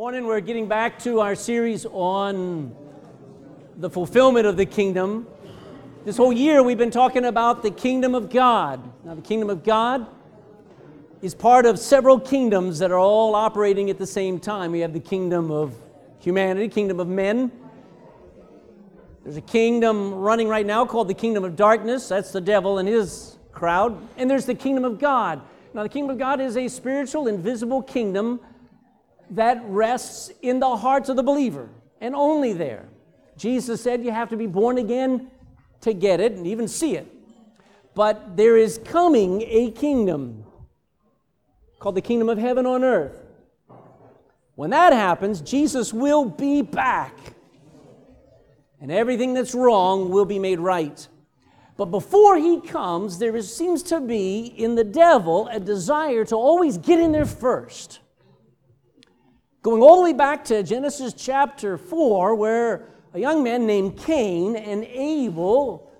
[0.00, 2.74] Morning, we're getting back to our series on
[3.76, 5.26] the fulfillment of the kingdom.
[6.06, 8.80] This whole year, we've been talking about the kingdom of God.
[9.04, 10.06] Now, the kingdom of God
[11.20, 14.72] is part of several kingdoms that are all operating at the same time.
[14.72, 15.74] We have the kingdom of
[16.18, 17.52] humanity, kingdom of men.
[19.22, 22.08] There's a kingdom running right now called the kingdom of darkness.
[22.08, 24.00] That's the devil and his crowd.
[24.16, 25.42] And there's the kingdom of God.
[25.74, 28.40] Now, the kingdom of God is a spiritual, invisible kingdom
[29.30, 31.68] that rests in the hearts of the believer
[32.00, 32.88] and only there.
[33.36, 35.30] Jesus said you have to be born again
[35.82, 37.06] to get it and even see it.
[37.94, 40.44] But there is coming a kingdom
[41.78, 43.20] called the kingdom of heaven on earth.
[44.54, 47.16] When that happens, Jesus will be back.
[48.80, 51.06] And everything that's wrong will be made right.
[51.76, 56.36] But before he comes, there is, seems to be in the devil a desire to
[56.36, 58.00] always get in there first.
[59.62, 64.56] Going all the way back to Genesis chapter 4, where a young man named Cain
[64.56, 65.92] and Abel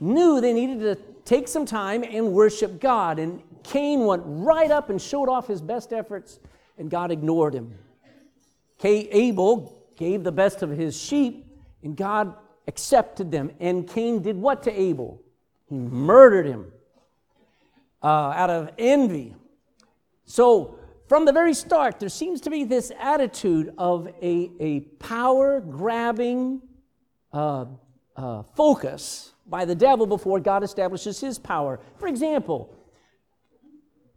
[0.00, 3.20] knew they needed to take some time and worship God.
[3.20, 6.40] And Cain went right up and showed off his best efforts,
[6.78, 7.78] and God ignored him.
[8.82, 11.46] Abel gave the best of his sheep,
[11.84, 12.34] and God
[12.66, 13.52] accepted them.
[13.60, 15.22] And Cain did what to Abel?
[15.68, 16.72] He murdered him
[18.02, 19.36] uh, out of envy.
[20.24, 20.75] So,
[21.08, 26.62] from the very start, there seems to be this attitude of a, a power grabbing
[27.32, 27.66] uh,
[28.16, 31.80] uh, focus by the devil before God establishes his power.
[31.98, 32.74] For example,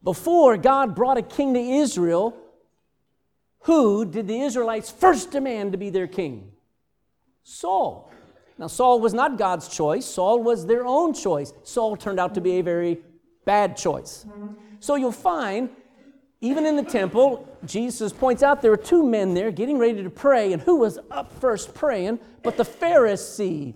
[0.04, 2.36] before God brought a king to Israel,
[3.62, 6.52] who did the Israelites first demand to be their king?
[7.44, 8.12] Saul.
[8.58, 11.54] Now, Saul was not God's choice, Saul was their own choice.
[11.64, 13.00] Saul turned out to be a very
[13.46, 14.26] bad choice.
[14.80, 15.70] So you'll find,
[16.42, 20.10] even in the temple, Jesus points out there were two men there getting ready to
[20.10, 22.20] pray, and who was up first praying?
[22.44, 23.76] But the Pharisee,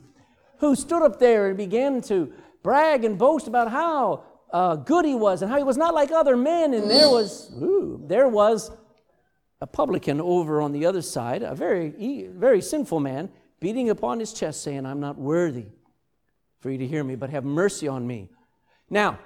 [0.59, 5.15] who stood up there and began to brag and boast about how uh, good he
[5.15, 6.73] was and how he was not like other men.
[6.73, 8.71] And there was, ooh, there was
[9.59, 14.31] a publican over on the other side, a very, very sinful man, beating upon his
[14.31, 15.65] chest, saying, I'm not worthy
[16.59, 18.29] for you to hear me, but have mercy on me.
[18.89, 19.19] Now,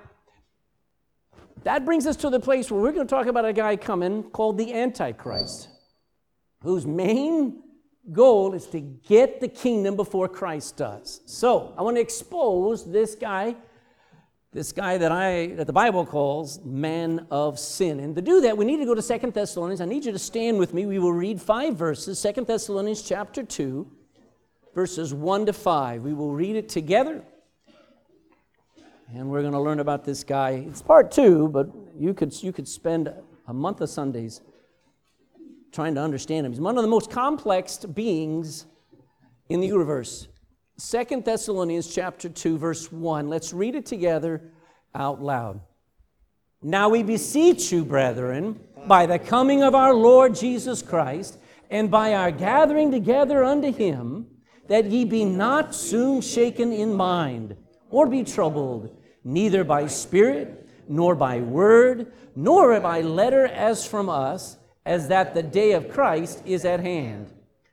[1.63, 4.23] that brings us to the place where we're going to talk about a guy coming
[4.23, 5.69] called the Antichrist,
[6.62, 7.62] whose main
[8.12, 11.22] goal is to get the kingdom before Christ does.
[11.25, 13.56] So, I want to expose this guy
[14.53, 18.00] this guy that I that the Bible calls man of sin.
[18.00, 19.81] And to do that, we need to go to Second Thessalonians.
[19.81, 20.85] I need you to stand with me.
[20.85, 23.88] We will read five verses, Second Thessalonians chapter 2,
[24.74, 26.01] verses 1 to 5.
[26.01, 27.24] We will read it together.
[29.13, 30.66] And we're going to learn about this guy.
[30.68, 33.13] It's part two, but you could, you could spend
[33.47, 34.41] a month of Sundays
[35.72, 36.51] trying to understand him.
[36.51, 38.66] He's one of the most complex beings
[39.50, 40.28] in the universe.
[40.78, 43.29] Second Thessalonians chapter 2 verse 1.
[43.29, 44.51] Let's read it together
[44.94, 45.62] out loud.
[46.62, 51.38] Now we beseech you, brethren, by the coming of our Lord Jesus Christ,
[51.69, 54.28] and by our gathering together unto him,
[54.68, 57.56] that ye be not soon shaken in mind,
[57.89, 58.97] or be troubled,
[59.27, 65.43] neither by spirit, nor by word, nor by letter as from us, as that the
[65.43, 67.29] day of Christ is at hand.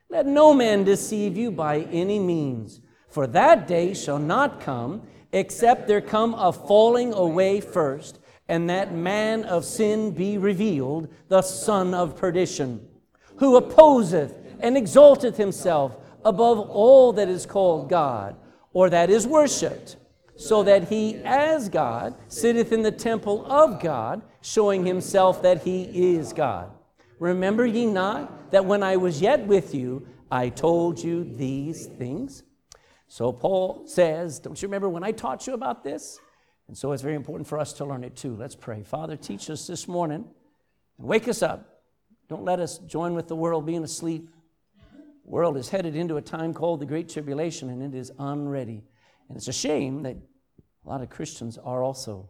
[0.09, 2.81] Let no man deceive you by any means.
[3.07, 8.93] For that day shall not come, except there come a falling away first, and that
[8.93, 12.85] man of sin be revealed, the son of perdition,
[13.37, 15.95] who opposeth and exalteth himself
[16.25, 18.35] above all that is called God,
[18.73, 19.95] or that is worshipped,
[20.37, 25.83] so that he, as God, sitteth in the temple of God, showing himself that he
[26.15, 26.71] is God.
[27.19, 32.43] Remember ye not that when I was yet with you, I told you these things?
[33.07, 36.19] So Paul says, Don't you remember when I taught you about this?
[36.67, 38.35] And so it's very important for us to learn it too.
[38.35, 38.83] Let's pray.
[38.83, 40.25] Father, teach us this morning
[40.97, 41.81] wake us up.
[42.27, 44.29] Don't let us join with the world being asleep.
[45.25, 48.83] The world is headed into a time called the Great Tribulation, and it is unready.
[49.27, 50.17] And it's a shame that
[50.85, 52.29] a lot of Christians are also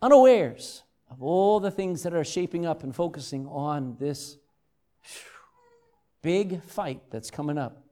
[0.00, 4.38] unawares of all the things that are shaping up and focusing on this
[6.22, 7.88] big fight that's coming up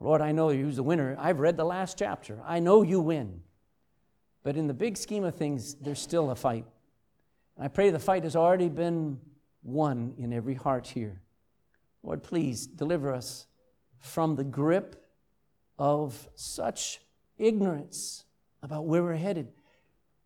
[0.00, 1.16] Lord, I know you're the winner.
[1.18, 2.38] I've read the last chapter.
[2.44, 3.40] I know you win.
[4.42, 6.66] But in the big scheme of things, there's still a fight.
[7.58, 9.18] I pray the fight has already been
[9.62, 11.22] won in every heart here.
[12.02, 13.46] Lord, please deliver us
[13.98, 15.02] from the grip
[15.78, 17.00] of such
[17.38, 18.24] ignorance
[18.62, 19.48] about where we're headed.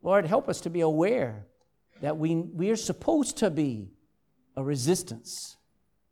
[0.02, 1.46] Lord, help us to be aware
[2.00, 3.90] that we, we are supposed to be
[4.56, 5.56] a resistance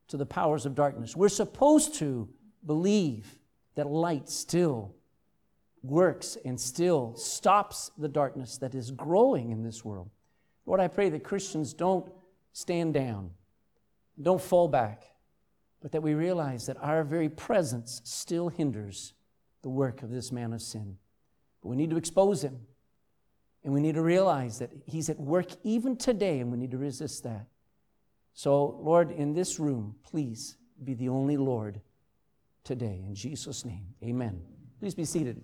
[0.08, 1.16] to the powers of darkness.
[1.16, 2.28] We're supposed to
[2.64, 3.38] believe
[3.74, 4.94] that light still
[5.82, 10.10] works and still stops the darkness that is growing in this world.
[10.64, 12.10] Lord, I pray that Christians don't
[12.52, 13.30] stand down,
[14.20, 15.04] don't fall back,
[15.80, 19.12] but that we realize that our very presence still hinders
[19.66, 20.96] the work of this man of sin.
[21.60, 22.56] But we need to expose him.
[23.64, 26.78] And we need to realize that he's at work even today, and we need to
[26.78, 27.46] resist that.
[28.32, 31.80] So, Lord, in this room, please be the only Lord
[32.62, 33.02] today.
[33.08, 34.40] In Jesus' name, amen.
[34.78, 35.42] Please be seated.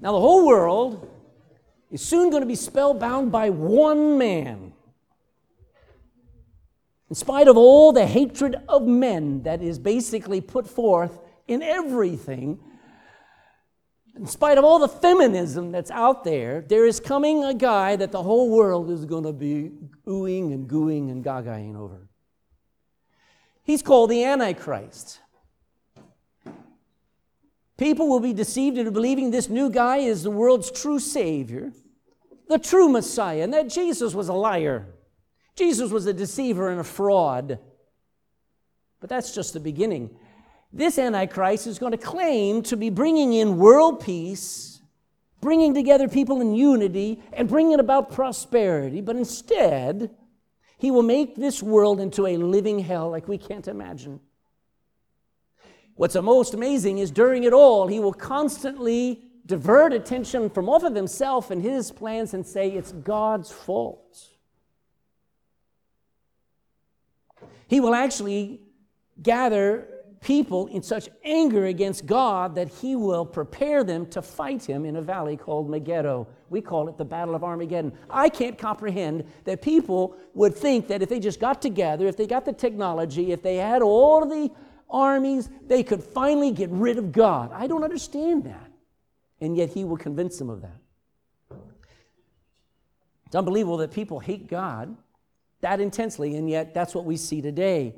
[0.00, 1.10] Now, the whole world
[1.90, 4.72] is soon going to be spellbound by one man.
[7.10, 12.58] In spite of all the hatred of men that is basically put forth in everything,
[14.16, 18.12] in spite of all the feminism that's out there, there is coming a guy that
[18.12, 19.72] the whole world is going to be
[20.06, 22.08] oohing and gooing and gagaing over.
[23.64, 25.20] He's called the Antichrist.
[27.76, 31.72] People will be deceived into believing this new guy is the world's true Savior,
[32.48, 34.94] the true Messiah, and that Jesus was a liar.
[35.56, 37.58] Jesus was a deceiver and a fraud.
[39.00, 40.16] But that's just the beginning.
[40.74, 44.80] This Antichrist is going to claim to be bringing in world peace,
[45.40, 49.00] bringing together people in unity, and bringing about prosperity.
[49.00, 50.10] But instead,
[50.76, 54.18] he will make this world into a living hell like we can't imagine.
[55.94, 60.96] What's most amazing is during it all, he will constantly divert attention from off of
[60.96, 64.28] himself and his plans and say it's God's fault.
[67.68, 68.60] He will actually
[69.22, 69.93] gather
[70.24, 74.96] people in such anger against God that he will prepare them to fight him in
[74.96, 76.26] a valley called Megiddo.
[76.48, 77.92] We call it the Battle of Armageddon.
[78.08, 82.26] I can't comprehend that people would think that if they just got together, if they
[82.26, 84.50] got the technology, if they had all the
[84.88, 87.52] armies, they could finally get rid of God.
[87.52, 88.72] I don't understand that.
[89.42, 91.58] And yet he will convince them of that.
[93.26, 94.96] It's unbelievable that people hate God
[95.64, 97.94] that intensely, and yet that's what we see today.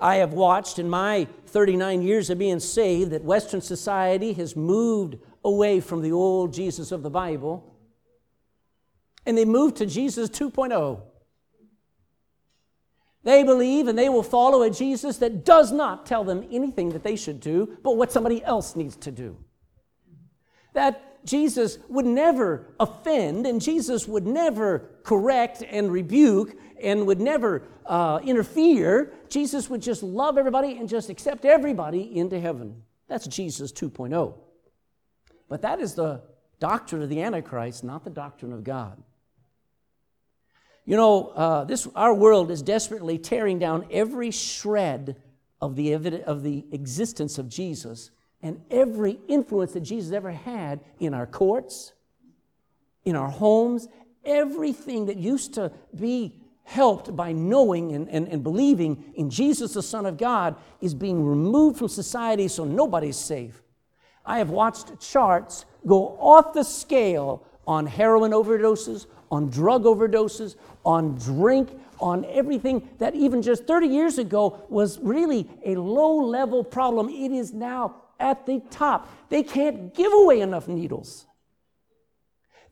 [0.00, 5.18] I have watched in my 39 years of being saved that Western society has moved
[5.44, 7.70] away from the old Jesus of the Bible
[9.26, 11.02] and they moved to Jesus 2.0.
[13.22, 17.02] They believe and they will follow a Jesus that does not tell them anything that
[17.02, 19.36] they should do, but what somebody else needs to do.
[20.72, 27.62] That Jesus would never offend and Jesus would never correct and rebuke and would never
[27.86, 29.12] uh, interfere.
[29.28, 32.82] Jesus would just love everybody and just accept everybody into heaven.
[33.08, 34.34] That's Jesus 2.0.
[35.48, 36.22] But that is the
[36.60, 39.02] doctrine of the Antichrist, not the doctrine of God.
[40.84, 45.16] You know, uh, this, our world is desperately tearing down every shred
[45.60, 48.10] of the, of the existence of Jesus
[48.42, 51.92] and every influence that Jesus ever had in our courts,
[53.04, 53.88] in our homes,
[54.24, 56.34] everything that used to be
[56.64, 61.24] helped by knowing and, and, and believing in Jesus, the Son of God, is being
[61.24, 63.62] removed from society so nobody's safe.
[64.24, 71.16] I have watched charts go off the scale on heroin overdoses, on drug overdoses, on
[71.16, 77.08] drink, on everything that even just 30 years ago was really a low level problem.
[77.08, 79.08] It is now at the top.
[79.28, 81.26] They can't give away enough needles,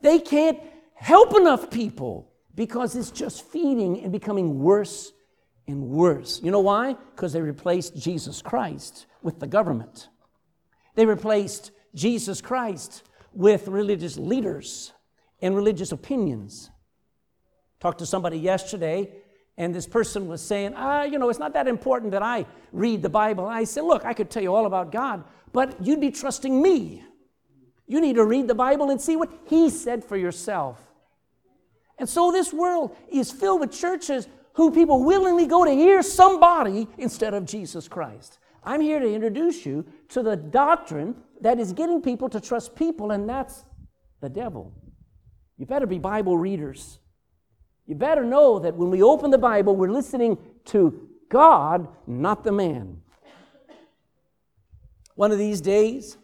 [0.01, 0.59] they can't
[0.95, 5.13] help enough people because it's just feeding and becoming worse
[5.67, 6.41] and worse.
[6.43, 6.95] You know why?
[7.15, 10.09] Because they replaced Jesus Christ with the government.
[10.95, 13.03] They replaced Jesus Christ
[13.33, 14.91] with religious leaders
[15.41, 16.69] and religious opinions.
[17.79, 19.09] Talked to somebody yesterday,
[19.57, 23.01] and this person was saying, ah, you know, it's not that important that I read
[23.01, 23.45] the Bible.
[23.45, 27.03] I said, look, I could tell you all about God, but you'd be trusting me.
[27.87, 30.79] You need to read the Bible and see what He said for yourself.
[31.97, 36.87] And so this world is filled with churches who people willingly go to hear somebody
[36.97, 38.39] instead of Jesus Christ.
[38.63, 43.11] I'm here to introduce you to the doctrine that is getting people to trust people,
[43.11, 43.65] and that's
[44.21, 44.73] the devil.
[45.57, 46.99] You better be Bible readers.
[47.85, 52.51] You better know that when we open the Bible, we're listening to God, not the
[52.51, 53.01] man.
[55.19, 56.17] One of these days,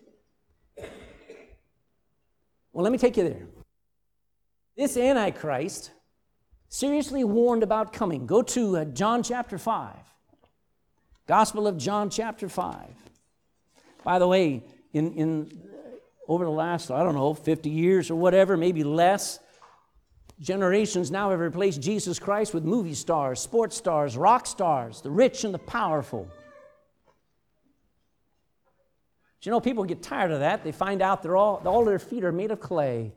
[2.71, 3.45] well, let me take you there.
[4.77, 5.91] This Antichrist,
[6.69, 8.25] seriously warned about coming.
[8.25, 9.97] Go to uh, John chapter 5.
[11.27, 12.87] Gospel of John chapter 5.
[14.05, 15.61] By the way, in, in
[16.29, 19.39] over the last, I don't know, 50 years or whatever, maybe less,
[20.39, 25.43] Generations now have replaced Jesus Christ with movie stars, sports stars, rock stars, the rich
[25.43, 26.29] and the powerful.
[29.45, 30.63] You know, people get tired of that.
[30.63, 33.13] They find out they're all, all their feet are made of clay.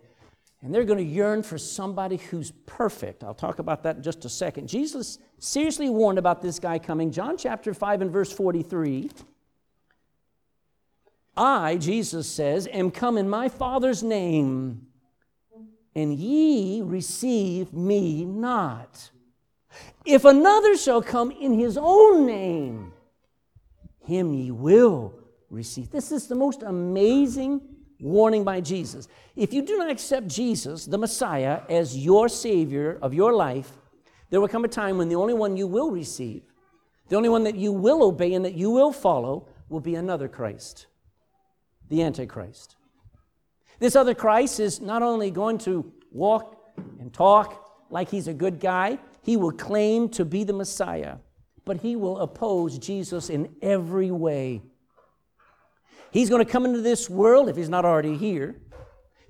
[0.60, 3.22] And they're going to yearn for somebody who's perfect.
[3.22, 4.68] I'll talk about that in just a second.
[4.68, 7.12] Jesus seriously warned about this guy coming.
[7.12, 9.10] John chapter 5 and verse 43.
[11.36, 14.88] I, Jesus says, am come in my Father's name,
[15.94, 19.10] and ye receive me not.
[20.04, 22.92] If another shall come in his own name,
[24.04, 25.17] him ye will
[25.50, 25.90] receive.
[25.90, 27.60] This is the most amazing
[28.00, 29.08] warning by Jesus.
[29.34, 33.72] If you do not accept Jesus, the Messiah, as your Savior of your life,
[34.30, 36.42] there will come a time when the only one you will receive,
[37.08, 40.28] the only one that you will obey and that you will follow, will be another
[40.28, 40.86] Christ,
[41.88, 42.76] the Antichrist.
[43.78, 46.56] This other Christ is not only going to walk
[47.00, 51.16] and talk like he's a good guy, he will claim to be the Messiah,
[51.64, 54.62] but he will oppose Jesus in every way
[56.10, 58.56] He's going to come into this world, if he's not already here,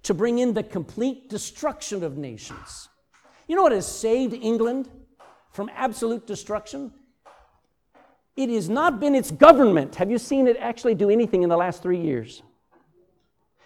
[0.05, 2.89] to bring in the complete destruction of nations.
[3.47, 4.89] You know what has saved England
[5.53, 6.93] from absolute destruction?
[8.37, 9.97] It has not been its government.
[9.97, 12.43] Have you seen it actually do anything in the last three years?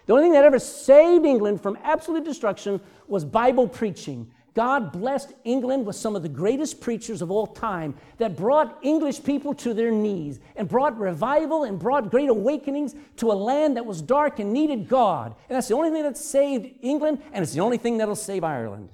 [0.05, 5.33] The only thing that ever saved England from absolute destruction was Bible preaching God blessed
[5.43, 9.73] England with some of the greatest preachers of all time that brought English people to
[9.73, 14.37] their knees and brought revival and brought great awakenings to a land that was dark
[14.37, 15.35] and needed God.
[15.49, 18.43] And that's the only thing that saved England, and it's the only thing that'll save
[18.43, 18.89] Ireland.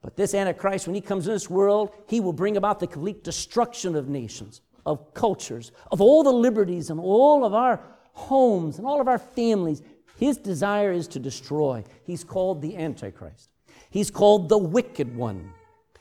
[0.00, 3.22] But this Antichrist, when he comes in this world, he will bring about the complete
[3.22, 7.80] destruction of nations, of cultures, of all the liberties and all of our
[8.12, 9.82] homes and all of our families.
[10.18, 11.84] His desire is to destroy.
[12.02, 13.50] He's called the Antichrist.
[13.88, 15.52] He's called the wicked one.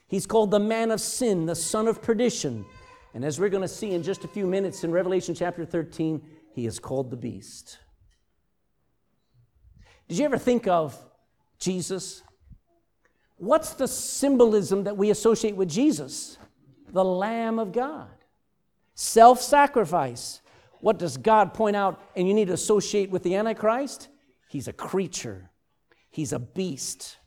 [0.07, 2.65] He's called the man of sin, the son of perdition.
[3.13, 6.21] And as we're going to see in just a few minutes in Revelation chapter 13,
[6.51, 7.77] he is called the beast.
[10.07, 10.97] Did you ever think of
[11.59, 12.24] Jesus?
[13.38, 16.38] What's the symbolism that we associate with Jesus?
[16.89, 18.09] The Lamb of God,
[18.95, 20.41] self sacrifice,
[20.79, 24.10] what does God point out and you need to associate with the Antichrist?
[24.50, 25.50] He's a creature,
[26.10, 27.17] he's a beast.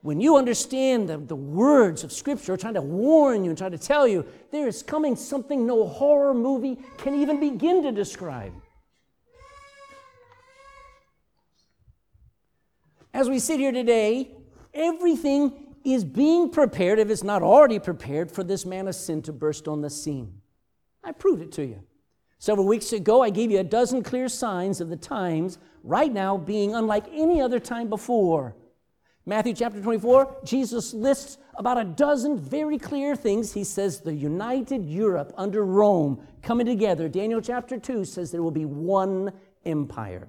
[0.00, 3.78] When you understand the, the words of Scripture, trying to warn you and trying to
[3.78, 8.52] tell you there is coming something no horror movie can even begin to describe.
[13.12, 14.30] As we sit here today,
[14.72, 19.32] everything is being prepared, if it's not already prepared, for this man of sin to
[19.32, 20.40] burst on the scene.
[21.02, 21.82] I proved it to you.
[22.40, 26.36] Several weeks ago, I gave you a dozen clear signs of the times right now
[26.36, 28.54] being unlike any other time before.
[29.26, 33.52] Matthew chapter 24, Jesus lists about a dozen very clear things.
[33.52, 37.08] He says the united Europe under Rome coming together.
[37.08, 39.32] Daniel chapter 2 says there will be one
[39.66, 40.28] empire,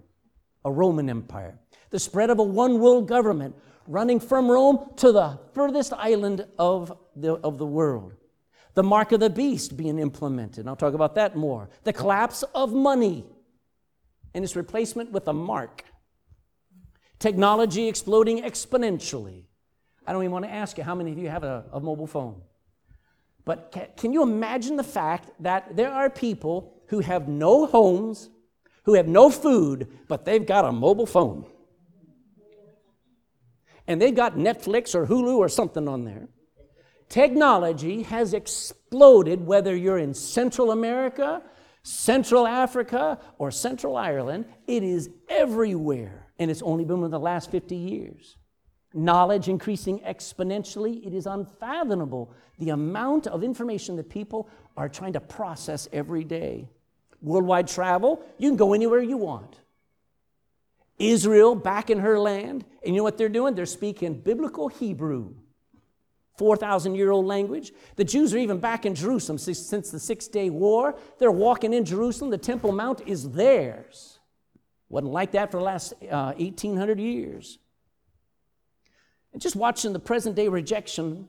[0.65, 1.59] a Roman empire.
[1.91, 3.55] The spread of a one world government
[3.87, 8.15] running from Rome to the furthest island of the, of the world
[8.75, 10.67] the mark of the beast being implemented.
[10.67, 11.69] I'll talk about that more.
[11.83, 13.25] The collapse of money
[14.33, 15.83] and its replacement with a mark.
[17.17, 19.45] Technology exploding exponentially.
[20.05, 22.07] I don't even want to ask you how many of you have a, a mobile
[22.07, 22.41] phone.
[23.43, 28.29] But can, can you imagine the fact that there are people who have no homes,
[28.83, 31.45] who have no food, but they've got a mobile phone?
[33.87, 36.27] And they've got Netflix or Hulu or something on there
[37.09, 41.41] Technology has exploded, whether you're in Central America,
[41.81, 44.45] Central Africa, or Central Ireland.
[44.67, 48.37] It is everywhere, and it's only been in the last 50 years.
[48.93, 54.47] Knowledge increasing exponentially, it is unfathomable the amount of information that people
[54.77, 56.69] are trying to process every day.
[57.21, 59.59] Worldwide travel, you can go anywhere you want.
[60.99, 63.55] Israel back in her land, and you know what they're doing?
[63.55, 65.33] They're speaking biblical Hebrew.
[66.39, 67.73] 4,000 year old language.
[67.97, 70.97] The Jews are even back in Jerusalem since the Six Day War.
[71.19, 72.31] They're walking in Jerusalem.
[72.31, 74.19] The Temple Mount is theirs.
[74.87, 77.59] Wasn't like that for the last uh, 1,800 years.
[79.33, 81.27] And just watching the present day rejection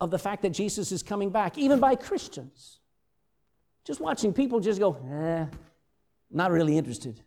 [0.00, 2.78] of the fact that Jesus is coming back, even by Christians.
[3.84, 5.46] Just watching people just go, eh,
[6.30, 7.20] not really interested.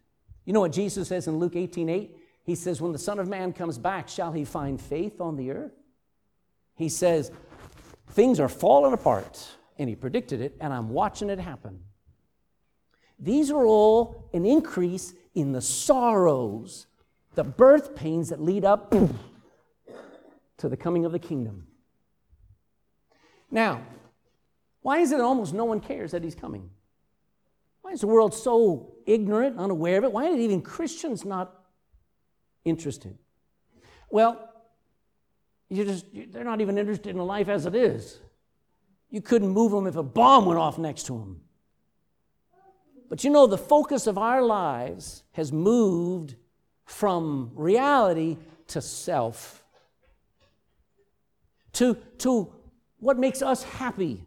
[0.45, 2.17] You know what Jesus says in Luke 18 8?
[2.43, 5.51] He says, When the Son of Man comes back, shall he find faith on the
[5.51, 5.73] earth?
[6.75, 7.31] He says,
[8.09, 9.47] Things are falling apart.
[9.77, 11.81] And he predicted it, and I'm watching it happen.
[13.19, 16.87] These are all an increase in the sorrows,
[17.35, 18.91] the birth pains that lead up
[20.57, 21.67] to the coming of the kingdom.
[23.51, 23.81] Now,
[24.81, 26.69] why is it almost no one cares that he's coming?
[27.81, 30.11] Why is the world so ignorant, unaware of it?
[30.11, 31.53] Why are even Christians not
[32.63, 33.17] interested?
[34.09, 34.49] Well,
[35.69, 38.19] you just, they're not even interested in life as it is.
[39.09, 41.41] You couldn't move them if a bomb went off next to them.
[43.09, 46.35] But you know, the focus of our lives has moved
[46.85, 49.63] from reality to self,
[51.73, 52.51] to, to
[52.99, 54.23] what makes us happy.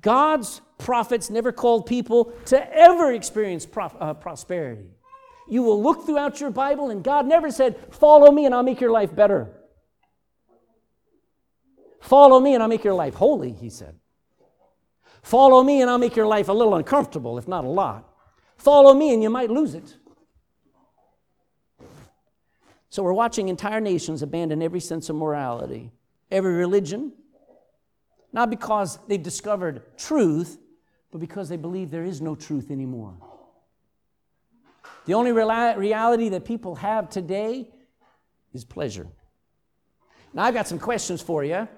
[0.00, 4.86] God's prophets never called people to ever experience pro- uh, prosperity.
[5.48, 8.80] You will look throughout your Bible, and God never said, Follow me and I'll make
[8.80, 9.50] your life better.
[12.00, 13.94] Follow me and I'll make your life holy, he said.
[15.22, 18.08] Follow me and I'll make your life a little uncomfortable, if not a lot.
[18.56, 19.96] Follow me and you might lose it.
[22.88, 25.92] So we're watching entire nations abandon every sense of morality,
[26.30, 27.12] every religion,
[28.32, 30.58] not because they've discovered truth,
[31.12, 33.14] but because they believe there is no truth anymore.
[35.06, 37.68] The only reality that people have today
[38.52, 39.06] is pleasure.
[40.32, 41.68] Now, I've got some questions for you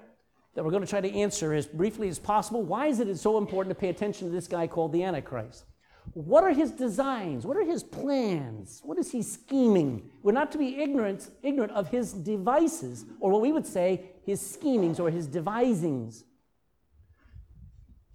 [0.55, 2.61] that we're going to try to answer as briefly as possible.
[2.61, 5.65] Why is it so important to pay attention to this guy called the Antichrist?
[6.13, 7.45] What are his designs?
[7.45, 8.81] What are his plans?
[8.83, 10.09] What is he scheming?
[10.21, 14.41] We're not to be ignorant, ignorant of his devices, or what we would say, his
[14.41, 16.23] schemings or his devisings.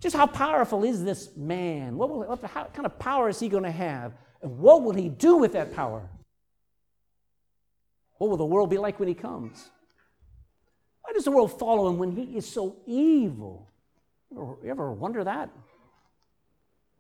[0.01, 1.97] Just how powerful is this man?
[1.97, 4.13] What, will, what how, kind of power is he going to have?
[4.43, 6.09] And what will he do with that power?
[8.19, 9.71] What will the world be like when he comes?
[11.19, 13.69] Does the world follow him when he is so evil?
[14.31, 15.51] You ever wonder that?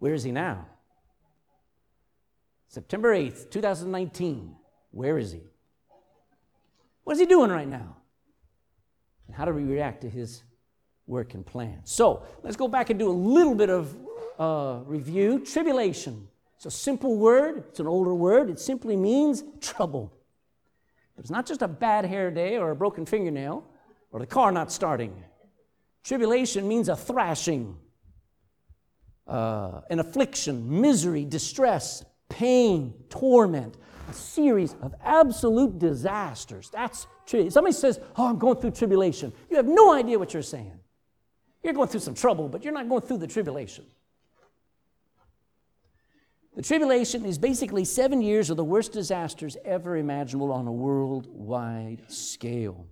[0.01, 0.67] Where is he now?
[2.67, 4.57] September 8th, 2019.
[4.91, 5.43] Where is he?
[7.05, 7.95] What is he doing right now?
[9.29, 10.43] And how do we react to his
[11.07, 11.83] work and plan?
[11.85, 13.97] So let's go back and do a little bit of
[14.37, 15.45] uh, review.
[15.45, 16.27] Tribulation.
[16.57, 18.51] It's a simple word, it's an older word.
[18.51, 20.13] It simply means trouble.
[21.15, 23.65] But it's not just a bad hair day or a broken fingernail
[24.11, 25.23] or the car not starting.
[26.05, 27.77] Tribulation means a thrashing,
[29.27, 33.77] uh, an affliction, misery, distress, pain, torment,
[34.09, 36.71] a series of absolute disasters.
[36.71, 37.51] That's true.
[37.51, 39.33] Somebody says, Oh, I'm going through tribulation.
[39.51, 40.79] You have no idea what you're saying.
[41.63, 43.85] You're going through some trouble, but you're not going through the tribulation.
[46.57, 52.11] The tribulation is basically seven years of the worst disasters ever imaginable on a worldwide
[52.11, 52.87] scale.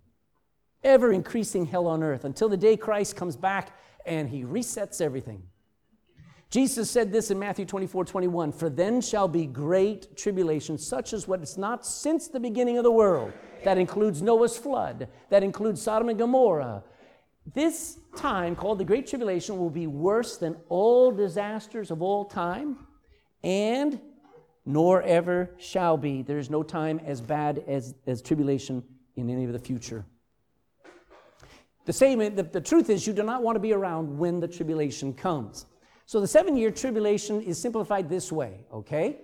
[0.87, 5.43] Ever increasing hell on earth until the day Christ comes back and he resets everything.
[6.49, 11.27] Jesus said this in Matthew 24 21 For then shall be great tribulation, such as
[11.27, 13.33] what is not since the beginning of the world.
[13.65, 16.85] That includes Noah's flood, that includes Sodom and Gomorrah.
[17.53, 22.87] This time, called the Great Tribulation, will be worse than all disasters of all time
[23.43, 24.01] and
[24.65, 26.23] nor ever shall be.
[26.23, 28.85] There is no time as bad as, as tribulation
[29.17, 30.05] in any of the future.
[31.87, 34.49] The same, the, the truth is, you do not want to be around when the
[34.49, 35.67] tribulation comes.
[36.05, 39.21] So the seven year tribulation is simplified this way, okay?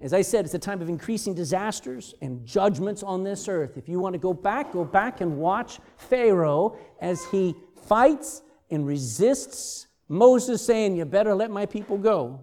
[0.00, 3.76] As I said, it's a time of increasing disasters and judgments on this earth.
[3.76, 7.54] If you want to go back, go back and watch Pharaoh as he
[7.86, 12.40] fights and resists Moses, saying, You better let my people go.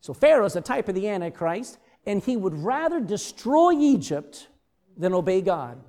[0.00, 4.48] So Pharaoh is a type of the Antichrist, and he would rather destroy Egypt
[4.96, 5.80] than obey God.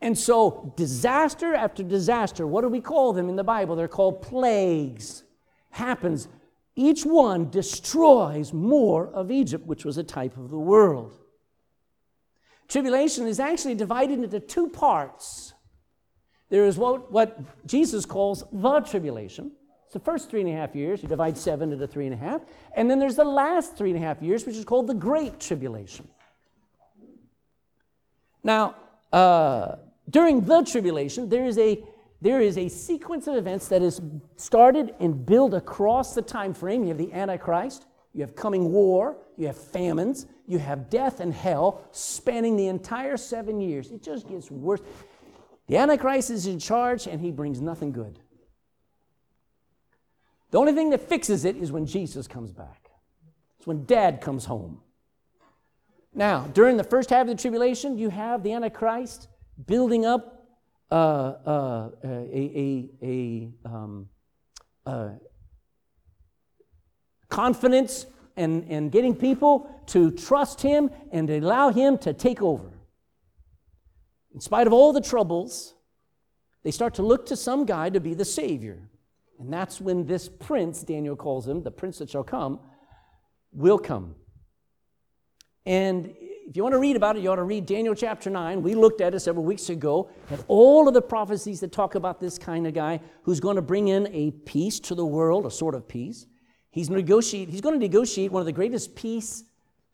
[0.00, 3.76] And so, disaster after disaster, what do we call them in the Bible?
[3.76, 5.24] They're called plagues.
[5.70, 6.28] Happens.
[6.74, 11.18] Each one destroys more of Egypt, which was a type of the world.
[12.68, 15.52] Tribulation is actually divided into two parts.
[16.48, 19.52] There is what, what Jesus calls the tribulation,
[19.90, 21.02] it's the first three and a half years.
[21.02, 22.42] You divide seven into three and a half.
[22.76, 25.40] And then there's the last three and a half years, which is called the Great
[25.40, 26.06] Tribulation.
[28.44, 28.76] Now,
[29.12, 29.74] uh,
[30.10, 31.84] during the tribulation, there is a
[32.22, 34.00] there is a sequence of events that is
[34.36, 36.82] started and built across the time frame.
[36.82, 41.32] You have the Antichrist, you have coming war, you have famines, you have death and
[41.32, 43.90] hell spanning the entire seven years.
[43.90, 44.80] It just gets worse.
[45.66, 48.18] The Antichrist is in charge and he brings nothing good.
[50.50, 52.90] The only thing that fixes it is when Jesus comes back.
[53.58, 54.82] It's when dad comes home.
[56.12, 59.28] Now, during the first half of the tribulation, you have the Antichrist
[59.66, 60.46] building up
[60.90, 64.08] uh, uh, a, a, a um,
[64.86, 65.10] uh,
[67.28, 72.70] confidence and, and getting people to trust him and allow him to take over.
[74.34, 75.74] In spite of all the troubles,
[76.62, 78.78] they start to look to some guy to be the Savior.
[79.38, 82.60] And that's when this prince, Daniel calls him, the prince that shall come,
[83.52, 84.14] will come.
[85.66, 86.14] And
[86.50, 88.60] if you want to read about it, you ought to read Daniel chapter 9.
[88.60, 92.18] We looked at it several weeks ago, at all of the prophecies that talk about
[92.18, 95.50] this kind of guy who's going to bring in a peace to the world, a
[95.52, 96.26] sort of peace.
[96.72, 99.44] He's, negotiate, he's going to negotiate one of the greatest peace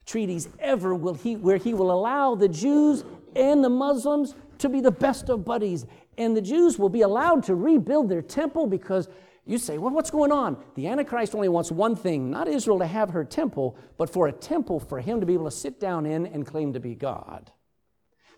[0.07, 4.81] treaties ever will he, where he will allow the Jews and the Muslims to be
[4.81, 5.85] the best of buddies.
[6.17, 9.11] And the Jews will be allowed to rebuild their temple because
[9.47, 10.63] you say, well, what's going on?
[10.75, 14.33] The Antichrist only wants one thing not Israel to have her temple, but for a
[14.33, 17.53] temple for him to be able to sit down in and claim to be God.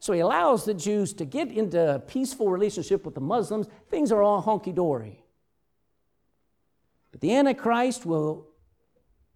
[0.01, 3.67] So he allows the Jews to get into a peaceful relationship with the Muslims.
[3.89, 5.25] Things are all honky dory.
[7.11, 8.47] But the Antichrist will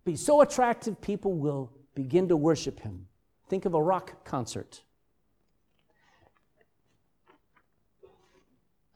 [0.04, 3.06] be so attractive, people will begin to worship him.
[3.48, 4.82] Think of a rock concert.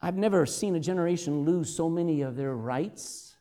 [0.01, 3.35] I've never seen a generation lose so many of their rights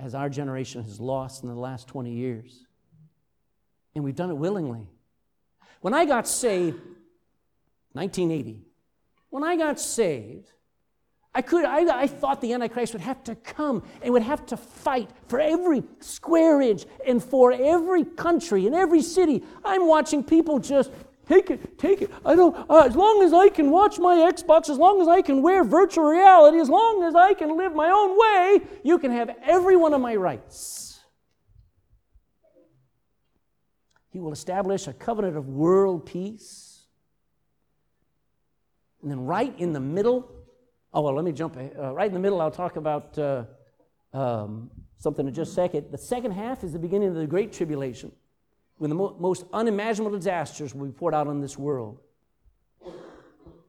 [0.00, 2.64] as our generation has lost in the last 20 years.
[3.94, 4.88] And we've done it willingly.
[5.80, 6.78] When I got saved,
[7.92, 8.64] 1980,
[9.30, 10.50] when I got saved,
[11.34, 14.56] I could I, I, thought the Antichrist would have to come and would have to
[14.56, 19.42] fight for every square inch and for every country and every city.
[19.64, 20.92] I'm watching people just
[21.26, 22.10] Take it, take it.
[22.24, 25.22] I don't, uh, as long as I can watch my Xbox, as long as I
[25.22, 29.10] can wear virtual reality, as long as I can live my own way, you can
[29.10, 31.00] have every one of my rights.
[34.10, 36.82] He will establish a covenant of world peace.
[39.02, 40.30] And then, right in the middle,
[40.92, 41.56] oh, well, let me jump.
[41.56, 43.44] Uh, right in the middle, I'll talk about uh,
[44.12, 45.90] um, something in just a second.
[45.90, 48.12] The second half is the beginning of the Great Tribulation
[48.78, 52.00] when the mo- most unimaginable disasters will be poured out on this world.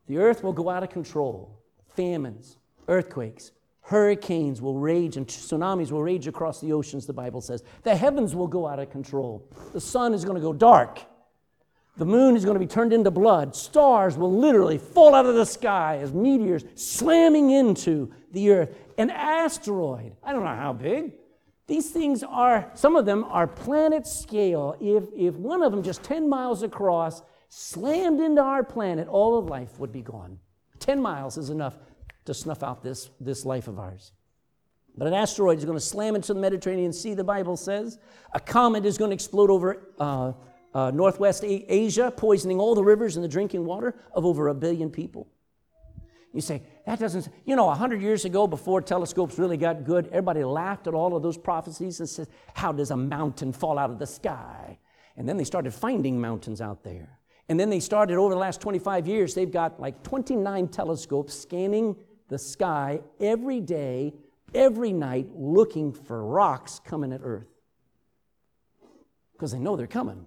[0.08, 1.62] The earth will go out of control.
[1.96, 7.64] Famines, earthquakes, hurricanes will rage, and tsunamis will rage across the oceans, the Bible says.
[7.84, 9.48] The heavens will go out of control.
[9.74, 11.00] The sun is going to go dark.
[11.98, 13.56] The moon is going to be turned into blood.
[13.56, 18.76] Stars will literally fall out of the sky as meteors slamming into the earth.
[18.98, 21.14] An asteroid, I don't know how big,
[21.68, 24.76] these things are, some of them are planet scale.
[24.80, 29.46] If, if one of them, just 10 miles across, slammed into our planet, all of
[29.46, 30.40] life would be gone.
[30.80, 31.78] 10 miles is enough
[32.26, 34.12] to snuff out this, this life of ours.
[34.98, 38.00] But an asteroid is going to slam into the Mediterranean Sea, the Bible says.
[38.34, 40.34] A comet is going to explode over uh,
[40.74, 44.90] uh, Northwest Asia, poisoning all the rivers and the drinking water of over a billion
[44.90, 45.28] people.
[46.36, 50.44] You say, that doesn't, you know, 100 years ago, before telescopes really got good, everybody
[50.44, 54.00] laughed at all of those prophecies and said, How does a mountain fall out of
[54.00, 54.78] the sky?
[55.16, 57.20] And then they started finding mountains out there.
[57.48, 61.96] And then they started, over the last 25 years, they've got like 29 telescopes scanning
[62.28, 64.14] the sky every day,
[64.54, 67.48] every night, looking for rocks coming at Earth.
[69.32, 70.26] Because they know they're coming.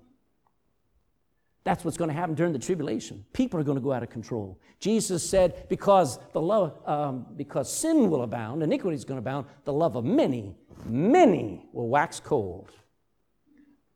[1.65, 3.25] That's what's going to happen during the tribulation.
[3.33, 4.59] People are going to go out of control.
[4.81, 9.47] Jesus said, because, the love, um, because sin will abound, iniquity is going to abound,
[9.65, 12.71] the love of many, many will wax cold.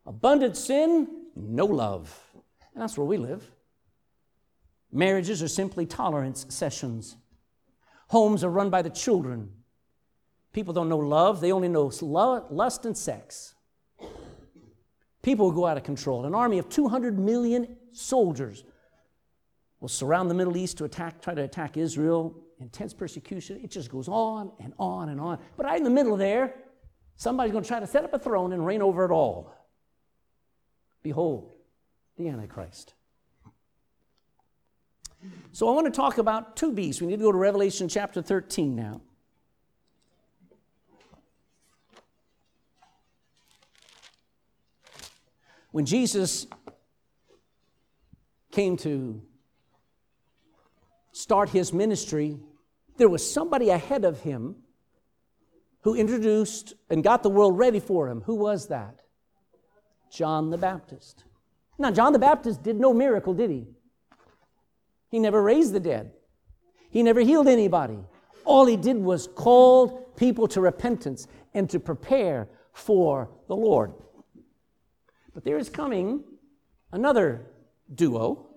[0.05, 2.19] Abundant sin, no love.
[2.73, 3.49] And that's where we live.
[4.91, 7.17] Marriages are simply tolerance sessions.
[8.09, 9.49] Homes are run by the children.
[10.51, 13.55] People don't know love, they only know lust and sex.
[15.23, 16.25] People will go out of control.
[16.25, 18.63] An army of 200 million soldiers
[19.79, 22.35] will surround the Middle East to attack, try to attack Israel.
[22.59, 23.59] Intense persecution.
[23.63, 25.39] It just goes on and on and on.
[25.57, 26.53] But right in the middle there,
[27.15, 29.53] somebody's going to try to set up a throne and reign over it all.
[31.01, 31.51] Behold,
[32.17, 32.93] the Antichrist.
[35.51, 37.01] So I want to talk about two beasts.
[37.01, 39.01] We need to go to Revelation chapter 13 now.
[45.73, 46.45] When Jesus
[48.51, 49.23] came to
[51.11, 52.37] start his ministry,
[52.97, 54.57] there was somebody ahead of him
[55.81, 58.21] who introduced and got the world ready for him.
[58.21, 58.99] Who was that?
[60.11, 61.23] John the Baptist.
[61.79, 63.65] Now, John the Baptist did no miracle, did he?
[65.09, 66.11] He never raised the dead,
[66.91, 67.97] he never healed anybody.
[68.45, 73.93] All he did was called people to repentance and to prepare for the Lord.
[75.33, 76.23] But there is coming
[76.91, 77.47] another
[77.93, 78.47] duo,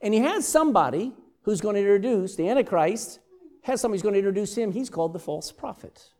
[0.00, 3.20] and he has somebody who's going to introduce the Antichrist,
[3.62, 4.72] has somebody who's going to introduce him.
[4.72, 6.10] He's called the false prophet.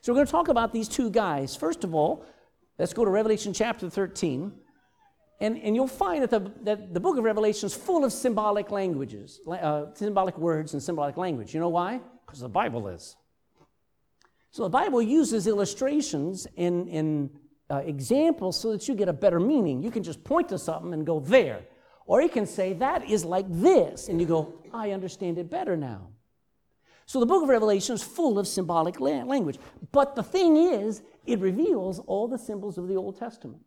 [0.00, 1.56] So we're going to talk about these two guys.
[1.56, 2.26] First of all,
[2.78, 4.52] Let's go to Revelation chapter 13.
[5.40, 8.70] And, and you'll find that the, that the book of Revelation is full of symbolic
[8.70, 11.52] languages, uh, symbolic words and symbolic language.
[11.54, 12.00] You know why?
[12.24, 13.16] Because the Bible is.
[14.50, 17.30] So the Bible uses illustrations and, and
[17.70, 19.82] uh, examples so that you get a better meaning.
[19.82, 21.60] You can just point to something and go there.
[22.06, 24.08] Or you can say, that is like this.
[24.08, 26.08] And you go, I understand it better now.
[27.06, 29.58] So the book of Revelation is full of symbolic language.
[29.92, 33.62] But the thing is, it reveals all the symbols of the Old Testament.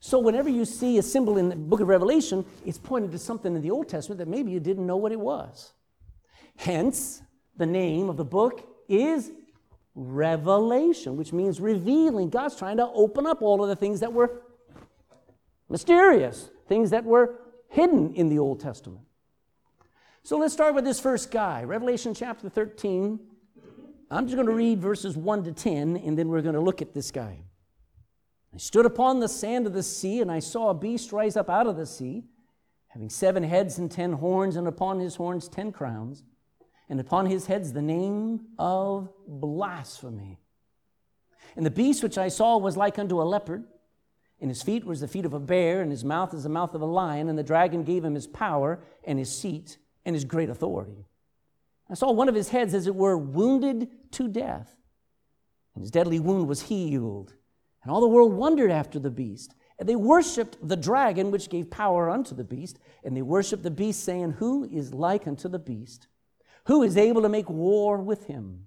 [0.00, 3.54] So whenever you see a symbol in the book of Revelation, it's pointing to something
[3.54, 5.72] in the Old Testament that maybe you didn't know what it was.
[6.56, 7.22] Hence,
[7.56, 9.32] the name of the book is
[9.96, 12.28] Revelation, which means revealing.
[12.28, 14.42] God's trying to open up all of the things that were
[15.70, 19.06] mysterious, things that were hidden in the Old Testament.
[20.22, 23.18] So let's start with this first guy, Revelation chapter 13.
[24.10, 26.82] I'm just going to read verses 1 to 10, and then we're going to look
[26.82, 27.38] at this guy.
[28.54, 31.48] I stood upon the sand of the sea, and I saw a beast rise up
[31.48, 32.24] out of the sea,
[32.88, 36.22] having seven heads and ten horns, and upon his horns ten crowns,
[36.88, 40.38] and upon his heads the name of blasphemy.
[41.56, 43.64] And the beast which I saw was like unto a leopard,
[44.40, 46.74] and his feet was the feet of a bear, and his mouth is the mouth
[46.74, 50.24] of a lion, and the dragon gave him his power and his seat and his
[50.24, 51.06] great authority.
[51.88, 54.76] I saw one of his heads, as it were, wounded to death,
[55.74, 57.34] and his deadly wound was healed.
[57.82, 59.54] And all the world wondered after the beast.
[59.78, 62.78] And they worshiped the dragon, which gave power unto the beast.
[63.04, 66.08] And they worshiped the beast, saying, Who is like unto the beast?
[66.66, 68.66] Who is able to make war with him?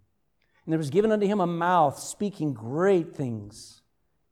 [0.65, 3.81] And there was given unto him a mouth speaking great things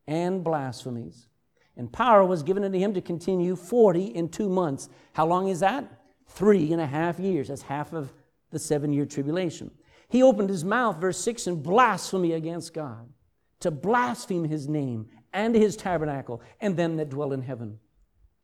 [0.08, 1.28] and blasphemies.
[1.76, 4.90] And power was given unto him to continue 40 and two months.
[5.14, 5.86] How long is that?
[6.28, 7.50] Three and a half years.
[7.50, 8.14] That's half of
[8.52, 9.72] the seven year tribulation.
[10.10, 13.10] He opened his mouth, verse 6, in blasphemy against God
[13.60, 17.80] to blaspheme his name and his tabernacle and them that dwell in heaven.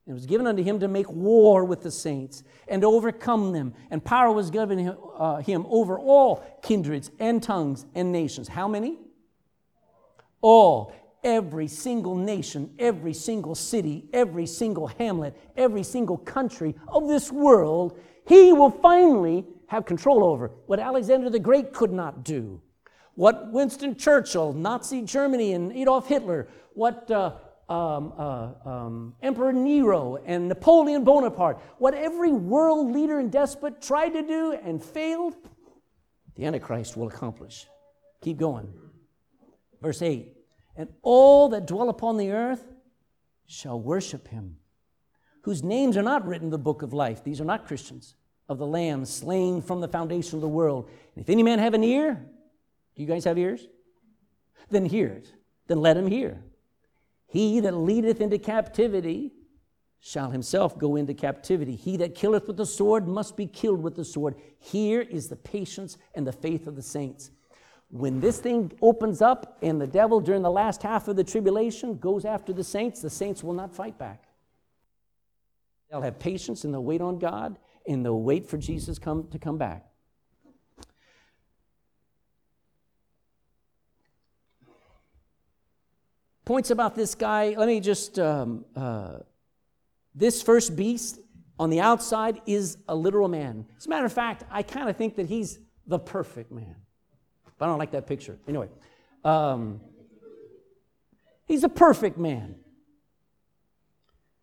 [0.05, 3.73] It was given unto him to make war with the saints and to overcome them.
[3.89, 8.47] And power was given him, uh, him over all kindreds and tongues and nations.
[8.47, 8.97] How many?
[10.41, 10.93] All.
[11.23, 17.97] Every single nation, every single city, every single hamlet, every single country of this world,
[18.27, 20.51] he will finally have control over.
[20.65, 22.61] What Alexander the Great could not do
[23.15, 27.33] what Winston Churchill, Nazi Germany, and Adolf Hitler, what uh,
[27.73, 34.09] um, uh, um, Emperor Nero and Napoleon Bonaparte, what every world leader and despot tried
[34.09, 35.35] to do and failed,
[36.35, 37.65] the Antichrist will accomplish.
[38.21, 38.71] Keep going.
[39.81, 40.33] Verse 8
[40.75, 42.63] And all that dwell upon the earth
[43.47, 44.57] shall worship him,
[45.41, 47.23] whose names are not written in the book of life.
[47.23, 48.15] These are not Christians.
[48.49, 50.89] Of the Lamb slain from the foundation of the world.
[51.15, 52.23] And if any man have an ear,
[52.93, 53.65] do you guys have ears?
[54.69, 55.33] Then hear it.
[55.67, 56.43] Then let him hear.
[57.33, 59.33] He that leadeth into captivity
[59.99, 61.75] shall himself go into captivity.
[61.75, 64.35] He that killeth with the sword must be killed with the sword.
[64.59, 67.31] Here is the patience and the faith of the saints.
[67.89, 71.97] When this thing opens up and the devil during the last half of the tribulation
[71.97, 74.25] goes after the saints, the saints will not fight back.
[75.89, 79.39] They'll have patience and they'll wait on God and they'll wait for Jesus come, to
[79.39, 79.87] come back.
[86.45, 87.55] Points about this guy.
[87.57, 89.19] Let me just, um, uh,
[90.15, 91.19] this first beast
[91.59, 93.65] on the outside is a literal man.
[93.77, 96.75] As a matter of fact, I kind of think that he's the perfect man.
[97.57, 98.37] But I don't like that picture.
[98.47, 98.69] Anyway,
[99.23, 99.79] um,
[101.45, 102.55] he's a perfect man.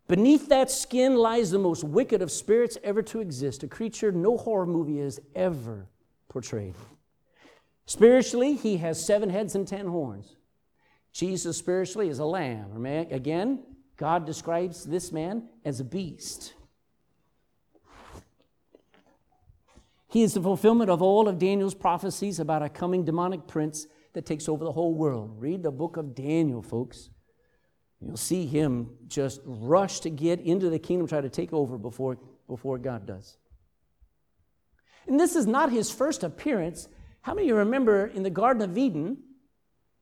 [0.09, 4.37] Beneath that skin lies the most wicked of spirits ever to exist, a creature no
[4.37, 5.87] horror movie has ever
[6.29, 6.75] portrayed.
[7.87, 10.37] Spiritually, he has seven heads and ten horns.
[11.13, 12.87] Jesus spiritually is a lamb.
[12.87, 13.65] Again,
[13.97, 16.55] God describes this man as a beast.
[20.09, 24.27] He is the fulfillment of all of Daniel's prophecies about a coming demonic prince that
[24.27, 25.41] takes over the whole world.
[25.41, 27.11] Read the book of Daniel, folks.
[28.01, 32.19] You'll see him just rush to get into the kingdom, try to take over before,
[32.49, 33.37] before God does.
[35.07, 36.89] And this is not his first appearance.
[37.21, 39.19] How many of you remember in the Garden of Eden?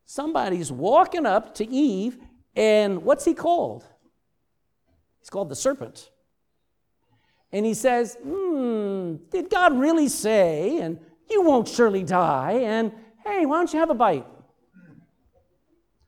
[0.09, 2.17] Somebody's walking up to Eve,
[2.57, 3.85] and what's he called?
[5.21, 6.11] He's called the serpent.
[7.53, 10.79] And he says, Hmm, did God really say?
[10.81, 10.99] And
[11.31, 12.61] you won't surely die.
[12.65, 12.91] And
[13.25, 14.27] hey, why don't you have a bite?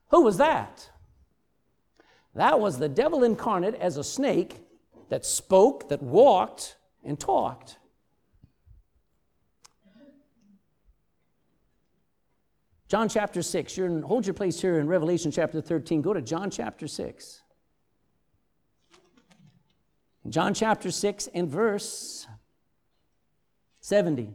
[0.08, 0.90] Who was that?
[2.34, 4.56] That was the devil incarnate as a snake
[5.10, 7.76] that spoke, that walked, and talked.
[12.90, 13.76] John chapter 6.
[13.76, 16.02] You're in, hold your place here in Revelation chapter 13.
[16.02, 17.40] Go to John chapter 6.
[20.28, 22.26] John chapter 6 and verse
[23.80, 24.34] 70.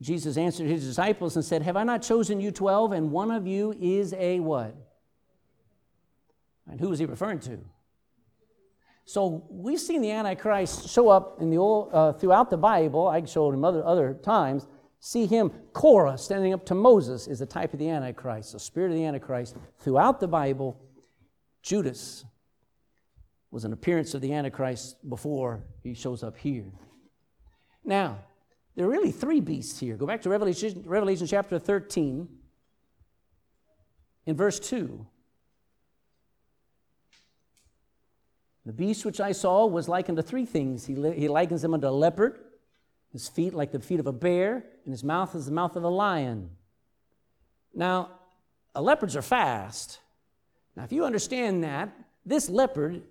[0.00, 3.48] Jesus answered his disciples and said, Have I not chosen you twelve, and one of
[3.48, 4.85] you is a what?
[6.68, 7.58] And who was he referring to?
[9.04, 13.06] So we've seen the Antichrist show up in the old, uh, throughout the Bible.
[13.06, 14.66] I showed him other, other times.
[14.98, 18.90] See him, Korah, standing up to Moses, is the type of the Antichrist, the spirit
[18.90, 19.56] of the Antichrist.
[19.78, 20.80] Throughout the Bible,
[21.62, 22.24] Judas
[23.52, 26.72] was an appearance of the Antichrist before he shows up here.
[27.84, 28.18] Now,
[28.74, 29.96] there are really three beasts here.
[29.96, 32.28] Go back to Revelation, Revelation chapter 13,
[34.26, 35.06] in verse 2.
[38.66, 40.84] The beast which I saw was likened to three things.
[40.84, 42.40] He, he likens him unto a leopard,
[43.12, 45.84] his feet like the feet of a bear, and his mouth is the mouth of
[45.84, 46.50] a lion.
[47.72, 48.10] Now,
[48.74, 50.00] leopards are fast.
[50.74, 53.04] Now, if you understand that, this leopard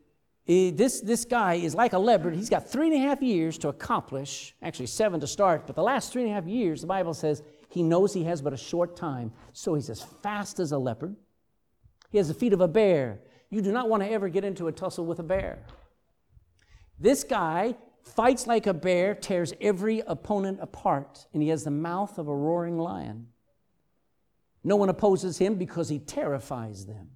[0.46, 2.36] eh, this, this guy is like a leopard.
[2.36, 5.84] He's got three and a half years to accomplish, actually seven to start, but the
[5.84, 8.58] last three and a half years, the Bible says he knows he has but a
[8.58, 9.32] short time.
[9.54, 11.15] So he's as fast as a leopard.
[12.12, 13.22] He has the feet of a bear.
[13.56, 15.60] You do not want to ever get into a tussle with a bear.
[17.00, 22.18] This guy fights like a bear, tears every opponent apart, and he has the mouth
[22.18, 23.28] of a roaring lion.
[24.65, 27.08] No one opposes him because he terrifies them.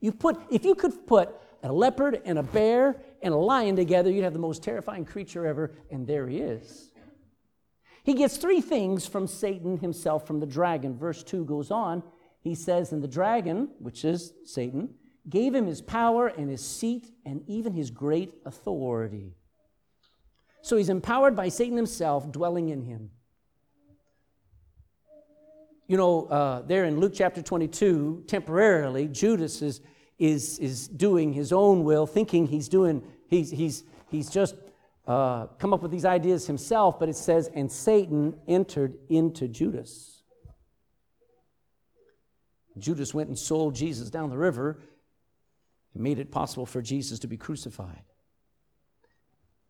[0.00, 4.10] You put, if you could put a leopard and a bear and a lion together,
[4.10, 6.88] you'd have the most terrifying creature ever, and there he is.
[8.04, 10.96] He gets three things from Satan himself, from the dragon.
[10.96, 12.02] Verse 2 goes on.
[12.40, 14.88] He says, And the dragon, which is Satan,
[15.28, 19.34] gave him his power and his seat and even his great authority.
[20.62, 23.10] So he's empowered by Satan himself dwelling in him.
[25.86, 29.80] You know, uh, there in Luke chapter 22, temporarily, Judas is
[30.18, 34.54] is, is doing his own will, thinking he's doing, he's, he's, he's just
[35.06, 40.22] uh, come up with these ideas himself, but it says, and Satan entered into Judas.
[42.78, 44.80] Judas went and sold Jesus down the river
[46.00, 48.02] made it possible for Jesus to be crucified.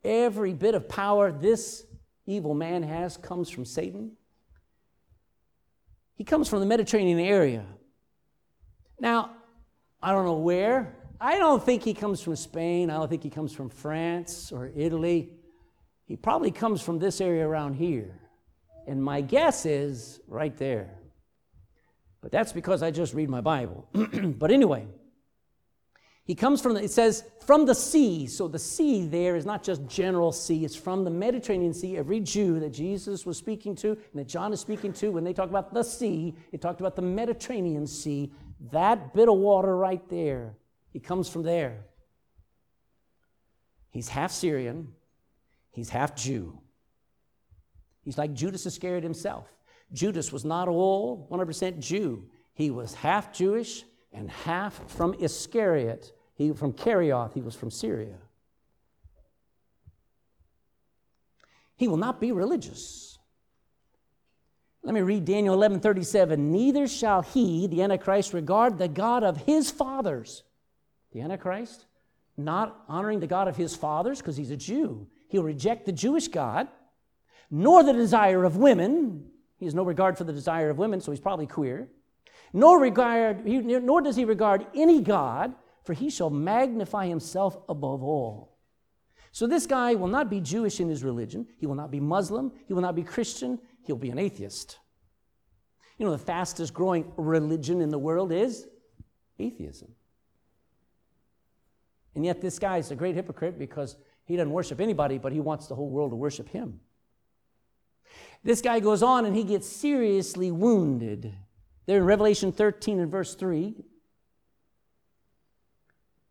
[0.02, 1.84] Every bit of power this
[2.26, 4.12] evil man has comes from Satan.
[6.16, 7.64] He comes from the Mediterranean area.
[9.00, 9.30] Now,
[10.02, 10.96] I don't know where.
[11.20, 12.90] I don't think he comes from Spain.
[12.90, 15.32] I don't think he comes from France or Italy.
[16.06, 18.20] He probably comes from this area around here.
[18.86, 20.98] And my guess is right there.
[22.20, 23.88] But that's because I just read my Bible.
[23.92, 24.86] but anyway,
[26.26, 28.26] he comes from, the, it says, from the sea.
[28.26, 31.98] So the sea there is not just general sea, it's from the Mediterranean Sea.
[31.98, 35.34] Every Jew that Jesus was speaking to and that John is speaking to, when they
[35.34, 38.32] talk about the sea, it talked about the Mediterranean Sea.
[38.72, 40.56] That bit of water right there,
[40.90, 41.84] he comes from there.
[43.90, 44.94] He's half Syrian,
[45.72, 46.58] he's half Jew.
[48.02, 49.46] He's like Judas Iscariot himself.
[49.92, 52.24] Judas was not all 100% Jew.
[52.54, 53.84] He was half Jewish
[54.14, 56.12] and half from Iscariot.
[56.34, 58.16] He from Kerioth, he was from Syria.
[61.76, 63.18] He will not be religious.
[64.82, 66.52] Let me read Daniel 11 37.
[66.52, 70.44] Neither shall he, the Antichrist, regard the God of his fathers.
[71.12, 71.86] The Antichrist,
[72.36, 75.06] not honoring the God of his fathers because he's a Jew.
[75.28, 76.68] He'll reject the Jewish God,
[77.50, 79.26] nor the desire of women.
[79.56, 81.88] He has no regard for the desire of women, so he's probably queer.
[82.54, 88.56] Nor, regard, nor does he regard any God, for he shall magnify himself above all.
[89.32, 91.46] So this guy will not be Jewish in his religion.
[91.58, 92.52] He will not be Muslim.
[92.66, 94.78] He will not be Christian he'll be an atheist.
[95.98, 98.66] You know, the fastest growing religion in the world is
[99.38, 99.92] atheism.
[102.14, 105.40] And yet, this guy is a great hypocrite because he doesn't worship anybody, but he
[105.40, 106.80] wants the whole world to worship him.
[108.42, 111.34] This guy goes on and he gets seriously wounded.
[111.86, 113.74] There in Revelation 13 and verse 3,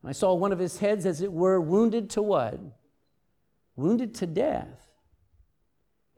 [0.05, 2.59] I saw one of his heads, as it were, wounded to what?
[3.75, 4.89] Wounded to death.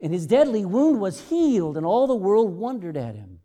[0.00, 3.40] And his deadly wound was healed, and all the world wondered at him.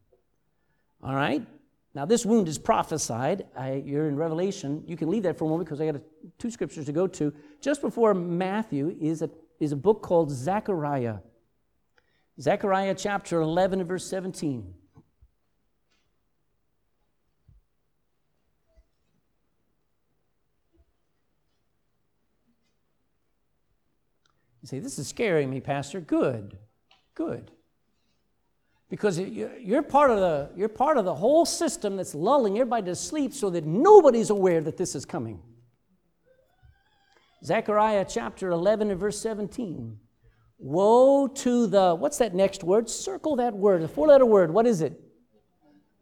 [1.03, 1.45] All right?
[1.93, 3.45] Now, this wound is prophesied.
[3.55, 4.83] I, you're in Revelation.
[4.87, 6.01] You can leave that for a moment because I got a,
[6.39, 7.33] two scriptures to go to.
[7.59, 9.29] Just before Matthew is a,
[9.59, 11.17] is a book called Zechariah.
[12.39, 14.73] Zechariah chapter 11 and verse 17.
[24.61, 25.99] You say, This is scaring me, Pastor.
[25.99, 26.57] Good,
[27.15, 27.51] good.
[28.89, 32.95] Because you're part, of the, you're part of the whole system that's lulling everybody to
[32.95, 35.41] sleep so that nobody's aware that this is coming.
[37.43, 39.97] Zechariah chapter 11 and verse 17.
[40.59, 42.89] Woe to the, what's that next word?
[42.89, 44.51] Circle that word, the four letter word.
[44.51, 44.99] What is it?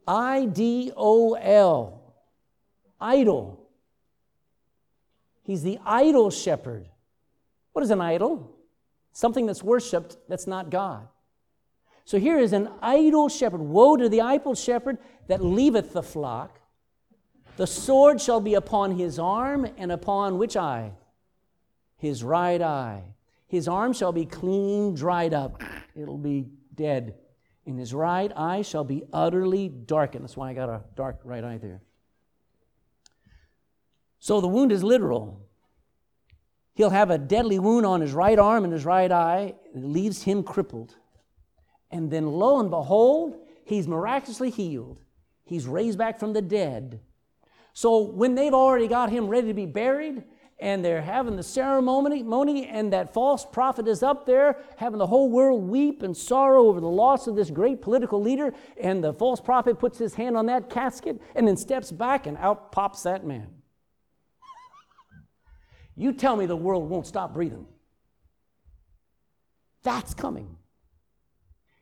[0.08, 2.16] I D O L.
[3.00, 3.70] Idol.
[5.44, 6.90] He's the idol shepherd.
[7.74, 8.56] What is an idol?
[9.12, 11.08] Something that's worshiped that's not God.
[12.06, 13.62] So here is an idol shepherd.
[13.62, 14.98] Woe to the idol shepherd
[15.28, 16.60] that leaveth the flock.
[17.58, 20.94] The sword shall be upon his arm and upon which eye?
[21.98, 23.04] His right eye.
[23.48, 25.62] His arm shall be clean dried up.
[25.96, 27.16] It'll be dead.
[27.66, 30.24] And his right eye shall be utterly darkened.
[30.24, 31.82] That's why I got a dark right eye there.
[34.20, 35.46] So the wound is literal.
[36.80, 39.54] He'll have a deadly wound on his right arm and his right eye.
[39.76, 40.96] It leaves him crippled.
[41.92, 45.02] And then lo and behold, he's miraculously healed.
[45.44, 47.02] He's raised back from the dead.
[47.74, 50.24] So when they've already got him ready to be buried,
[50.58, 55.30] and they're having the ceremony, and that false prophet is up there having the whole
[55.30, 58.54] world weep and sorrow over the loss of this great political leader.
[58.82, 62.38] And the false prophet puts his hand on that casket and then steps back, and
[62.38, 63.59] out pops that man.
[66.00, 67.68] You tell me the world won't stop breathing.
[69.84, 70.56] That's coming.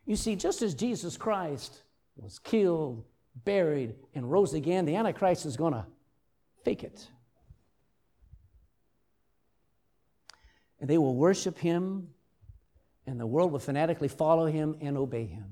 [0.07, 1.83] You see, just as Jesus Christ
[2.15, 3.05] was killed,
[3.45, 5.85] buried, and rose again, the Antichrist is going to
[6.65, 7.07] fake it.
[10.81, 12.07] And they will worship him,
[13.05, 15.45] and the world will fanatically follow him and obey him.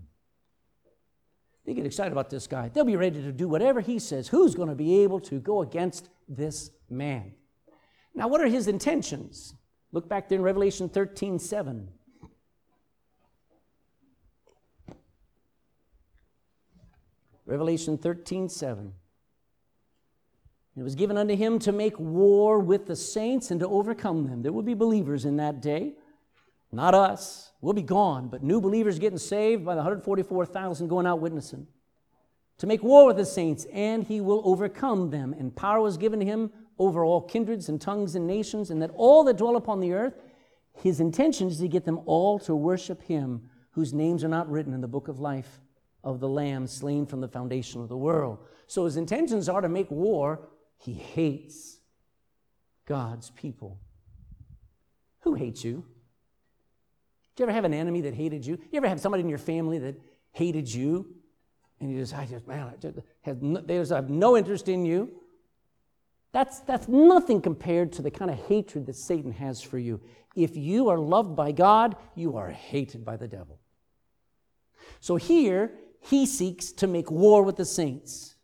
[1.68, 2.70] They get excited about this guy.
[2.70, 4.28] They'll be ready to do whatever he says.
[4.28, 7.34] Who's going to be able to go against this man?
[8.16, 9.53] Now, what are his intentions?
[9.91, 11.89] Look back there in Revelation 13 7.
[17.45, 18.93] Revelation 13 7.
[20.78, 24.41] It was given unto him to make war with the saints and to overcome them.
[24.41, 25.93] There will be believers in that day.
[26.72, 27.51] Not us.
[27.61, 31.68] We'll be gone, but new believers getting saved by the 144,000 going out witnessing.
[32.57, 35.34] To make war with the saints, and he will overcome them.
[35.38, 38.91] And power was given to him over all kindreds and tongues and nations, and that
[38.95, 40.21] all that dwell upon the earth,
[40.73, 44.73] his intention is to get them all to worship him whose names are not written
[44.73, 45.61] in the book of life
[46.03, 48.39] of the Lamb slain from the foundation of the world.
[48.67, 50.47] So his intentions are to make war.
[50.78, 51.80] He hates
[52.86, 53.80] God's people.
[55.21, 55.84] Who hates you?
[57.36, 58.57] Do you ever have an enemy that hated you?
[58.71, 59.99] You ever have somebody in your family that
[60.32, 61.07] hated you?
[61.80, 64.69] And you just, I just, man, I just have no, they just have no interest
[64.69, 65.11] in you.
[66.36, 70.01] That's, that's nothing compared to the kind of hatred that Satan has for you.
[70.36, 73.57] If you are loved by God, you are hated by the devil.
[74.99, 75.71] So here,
[76.01, 78.36] he seeks to make war with the saints.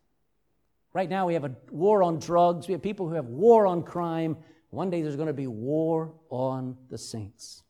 [0.94, 3.82] Right now, we have a war on drugs, we have people who have war on
[3.82, 4.38] crime.
[4.70, 7.62] One day, there's going to be war on the saints.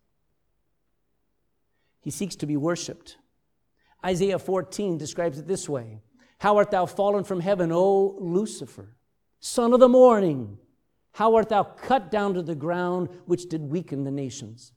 [2.00, 3.16] He seeks to be worshiped.
[4.06, 5.98] Isaiah 14 describes it this way
[6.38, 8.94] How art thou fallen from heaven, O Lucifer?
[9.45, 10.57] Son of the morning,
[11.14, 14.72] how art thou cut down to the ground, which did weaken the nations?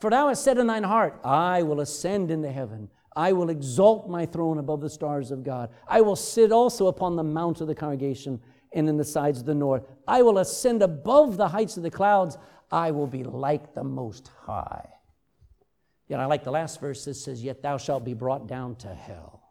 [0.00, 2.88] For thou hast said in thine heart, I will ascend into heaven.
[3.16, 5.70] I will exalt my throne above the stars of God.
[5.88, 8.40] I will sit also upon the mount of the congregation
[8.72, 9.82] and in the sides of the north.
[10.06, 12.38] I will ascend above the heights of the clouds.
[12.70, 14.88] I will be like the Most High.
[16.06, 18.94] Yet I like the last verse that says, Yet thou shalt be brought down to
[18.94, 19.42] hell.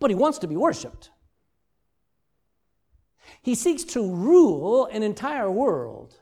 [0.00, 1.10] But he wants to be worshiped.
[3.42, 6.14] He seeks to rule an entire world.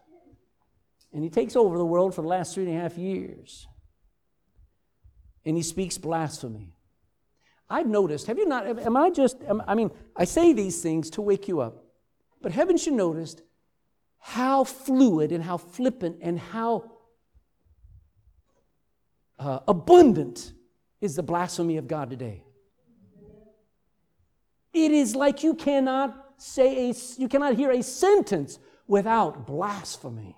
[1.13, 3.67] And he takes over the world for the last three and a half years.
[5.45, 6.75] And he speaks blasphemy.
[7.69, 11.11] I've noticed, have you not, am I just, am, I mean, I say these things
[11.11, 11.85] to wake you up,
[12.41, 13.43] but haven't you noticed
[14.19, 16.93] how fluid and how flippant and how
[19.39, 20.53] uh, abundant
[21.01, 22.45] is the blasphemy of God today?
[24.73, 30.37] It is like you cannot say a, you cannot hear a sentence without blasphemy.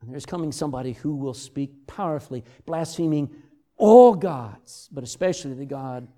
[0.00, 3.30] And there's coming somebody who will speak powerfully, blaspheming
[3.76, 6.08] all gods, but especially the God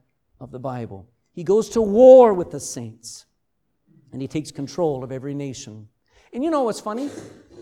[0.40, 1.07] of the Bible.
[1.32, 3.26] He goes to war with the saints,
[4.12, 5.88] and he takes control of every nation.
[6.32, 7.11] And you know what's funny?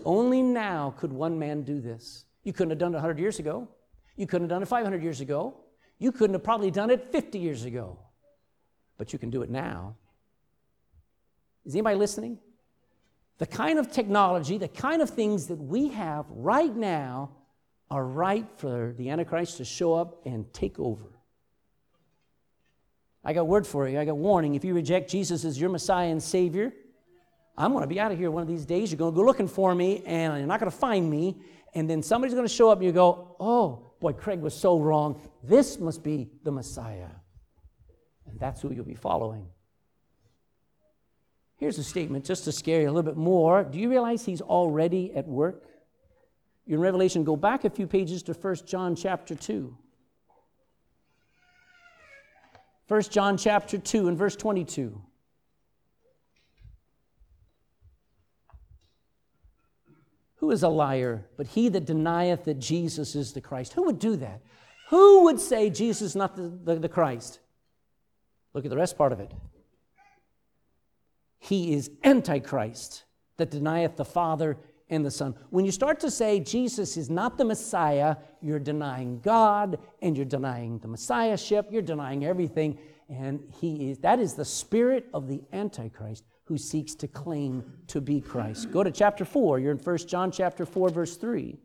[0.05, 2.25] Only now could one man do this.
[2.43, 3.67] You couldn't have done it 100 years ago.
[4.15, 5.55] You couldn't have done it 500 years ago.
[5.99, 7.97] You couldn't have probably done it 50 years ago
[8.97, 9.95] but you can do it now.
[11.65, 12.39] Is anybody listening?
[13.43, 17.31] the kind of technology, the kind of things that we have right now
[17.89, 21.19] are right for the Antichrist to show up and take over.
[23.23, 23.99] I got word for you.
[23.99, 24.55] I got warning.
[24.55, 26.73] If you reject Jesus as your Messiah and Savior,
[27.57, 28.91] I'm going to be out of here one of these days.
[28.91, 31.37] You're going to go looking for me, and you're not going to find me.
[31.73, 34.79] And then somebody's going to show up, and you go, oh, boy, Craig was so
[34.79, 35.21] wrong.
[35.43, 37.09] This must be the Messiah.
[38.33, 39.45] And that's who you'll be following.
[41.57, 43.63] Here's a statement just to scare you a little bit more.
[43.63, 45.65] Do you realize he's already at work?
[46.65, 49.77] You're in Revelation, go back a few pages to 1 John chapter 2.
[52.87, 54.99] 1 John chapter 2 and verse 22.
[60.37, 63.73] Who is a liar but he that denieth that Jesus is the Christ?
[63.73, 64.41] Who would do that?
[64.89, 67.39] Who would say Jesus is not the, the, the Christ?
[68.53, 69.31] Look at the rest part of it.
[71.39, 73.03] He is Antichrist
[73.37, 74.57] that denieth the Father
[74.89, 75.35] and the Son.
[75.49, 80.25] When you start to say Jesus is not the Messiah, you're denying God and you're
[80.25, 82.77] denying the Messiahship, you're denying everything.
[83.09, 88.01] And he is that is the spirit of the Antichrist who seeks to claim to
[88.01, 88.71] be Christ.
[88.71, 89.59] Go to chapter 4.
[89.59, 91.57] You're in 1 John chapter 4, verse 3.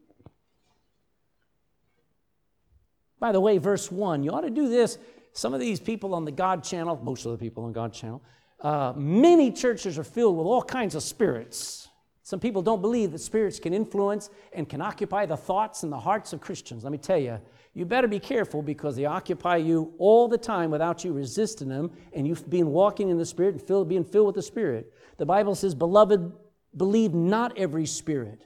[3.21, 4.99] By the way, verse 1, you ought to do this.
[5.39, 8.21] Some of these people on the God channel, most of the people on God channel,
[8.61, 11.87] uh, many churches are filled with all kinds of spirits.
[12.25, 15.99] Some people don't believe that spirits can influence and can occupy the thoughts and the
[16.01, 16.83] hearts of Christians.
[16.83, 17.39] Let me tell you,
[17.73, 21.93] you better be careful because they occupy you all the time without you resisting them
[22.13, 24.93] and you've been walking in the Spirit and filled, being filled with the Spirit.
[25.19, 26.33] The Bible says, Beloved,
[26.77, 28.45] believe not every spirit,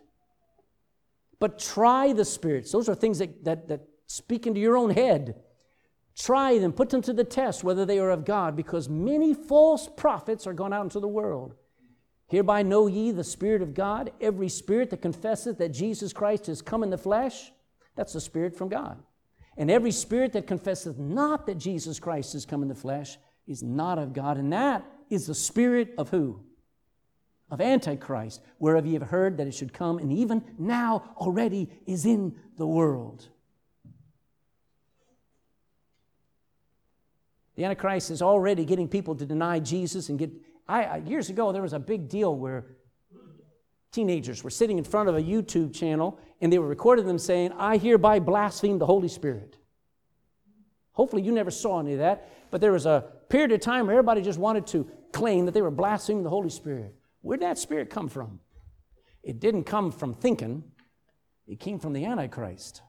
[1.40, 2.70] but try the spirits.
[2.70, 5.36] Those are things that, that, that speak into your own head.
[6.16, 9.88] Try them, put them to the test whether they are of God, because many false
[9.96, 11.54] prophets are gone out into the world.
[12.28, 14.10] Hereby know ye the Spirit of God.
[14.20, 17.52] Every spirit that confesseth that Jesus Christ is come in the flesh,
[17.94, 19.02] that's the Spirit from God.
[19.56, 23.62] And every spirit that confesseth not that Jesus Christ is come in the flesh is
[23.62, 24.38] not of God.
[24.38, 26.40] And that is the spirit of who?
[27.50, 32.06] Of Antichrist, whereof ye have heard that it should come, and even now already is
[32.06, 33.28] in the world.
[37.56, 40.30] The Antichrist is already getting people to deny Jesus and get.
[40.68, 42.64] I, years ago, there was a big deal where
[43.90, 47.52] teenagers were sitting in front of a YouTube channel and they were recording them saying,
[47.52, 49.58] I hereby blaspheme the Holy Spirit.
[50.92, 53.94] Hopefully, you never saw any of that, but there was a period of time where
[53.94, 56.94] everybody just wanted to claim that they were blaspheming the Holy Spirit.
[57.22, 58.40] Where did that spirit come from?
[59.22, 60.64] It didn't come from thinking,
[61.46, 62.82] it came from the Antichrist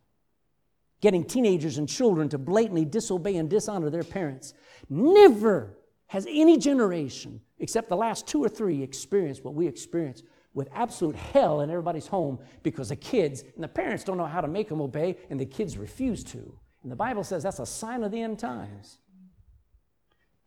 [1.04, 4.54] getting teenagers and children to blatantly disobey and dishonor their parents.
[4.90, 5.78] Never
[6.08, 10.24] has any generation, except the last two or three, experienced what we experience
[10.54, 14.40] with absolute hell in everybody's home because the kids and the parents don't know how
[14.40, 16.58] to make them obey and the kids refuse to.
[16.84, 18.98] And the Bible says that's a sign of the end times.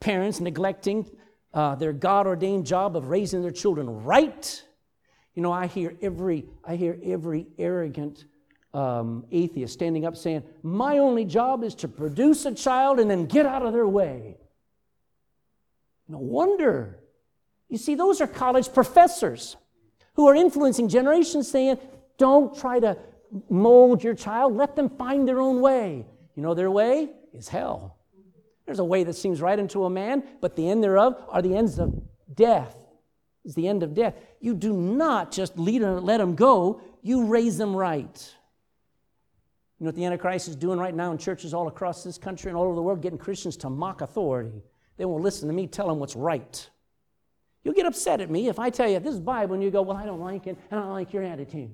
[0.00, 1.11] Parents neglecting
[1.52, 4.62] uh, their God ordained job of raising their children right.
[5.34, 8.24] You know, I hear every, I hear every arrogant
[8.77, 13.24] um, atheist standing up saying, My only job is to produce a child and then
[13.24, 14.37] get out of their way.
[16.09, 17.01] No wonder.
[17.68, 19.57] You see, those are college professors
[20.14, 21.79] who are influencing generations saying,
[22.18, 22.99] Don't try to
[23.49, 26.05] mold your child, let them find their own way.
[26.35, 27.97] You know, their way is hell.
[28.66, 31.57] There's a way that seems right unto a man, but the end thereof are the
[31.57, 31.95] ends of
[32.35, 32.77] death.
[33.45, 34.14] Is the end of death.
[34.41, 38.35] You do not just lead let them go, you raise them right.
[39.79, 42.51] You know what the Antichrist is doing right now in churches all across this country
[42.51, 43.03] and all over the world?
[43.03, 44.62] Getting Christians to mock authority.
[44.97, 46.70] They won't listen to me tell them what's right.
[47.62, 49.83] You'll get upset at me if I tell you this is Bible and you go,
[49.83, 51.70] Well, I don't like it, and I don't like your attitude.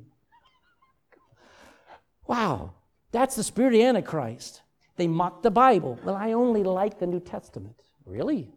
[2.27, 2.73] Wow,
[3.13, 4.63] that's the spirit of the Antichrist.
[4.97, 5.99] They mock the Bible.
[6.05, 7.77] Well, I only like the New Testament.
[8.05, 8.51] Really?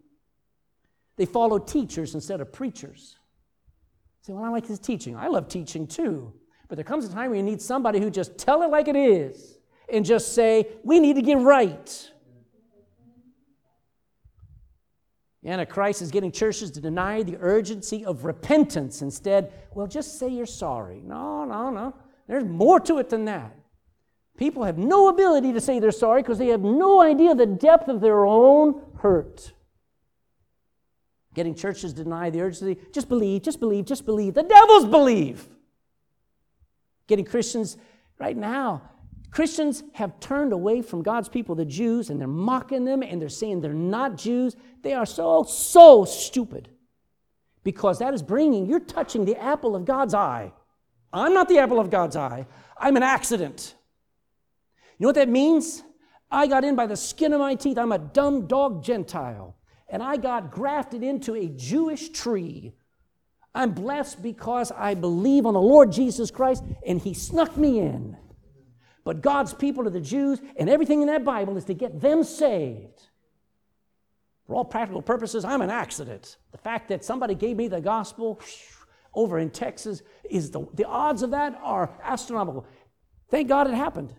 [1.18, 3.18] They follow teachers instead of preachers.
[4.22, 5.16] Say, well, I like his teaching.
[5.16, 6.34] I love teaching too.
[6.68, 8.96] But there comes a time when you need somebody who just tell it like it
[8.96, 9.58] is
[9.92, 12.12] and just say, we need to get right.
[15.44, 19.04] The Antichrist is getting churches to deny the urgency of repentance.
[19.04, 21.02] Instead, well, just say you're sorry.
[21.06, 21.94] No, no, no.
[22.28, 23.56] There's more to it than that.
[24.38, 27.88] People have no ability to say they're sorry because they have no idea the depth
[27.88, 29.54] of their own hurt.
[31.36, 34.34] Getting churches to deny the urgency, just believe, just believe, just believe.
[34.34, 35.48] The devils believe.
[37.08, 37.78] Getting Christians
[38.20, 38.82] right now,
[39.32, 43.30] Christians have turned away from God's people, the Jews, and they're mocking them and they're
[43.30, 44.56] saying they're not Jews.
[44.82, 46.70] They are so, so stupid.
[47.66, 50.54] because that is bringing, you're touching the apple of God's eye.
[51.12, 52.48] I'm not the apple of God's eye,
[52.78, 53.76] I'm an accident.
[54.98, 55.84] You know what that means?
[56.32, 57.78] I got in by the skin of my teeth.
[57.78, 59.58] I'm a dumb dog Gentile.
[59.90, 62.74] And I got grafted into a Jewish tree.
[63.56, 68.18] I'm blessed because I believe on the Lord Jesus Christ and He snuck me in.
[69.06, 72.24] But God's people are the Jews, and everything in that Bible is to get them
[72.24, 73.04] saved.
[74.48, 76.38] For all practical purposes, I'm an accident.
[76.52, 78.40] The fact that somebody gave me the gospel
[79.14, 82.66] over in Texas is the, the odds of that are astronomical.
[83.30, 84.14] Thank God it happened.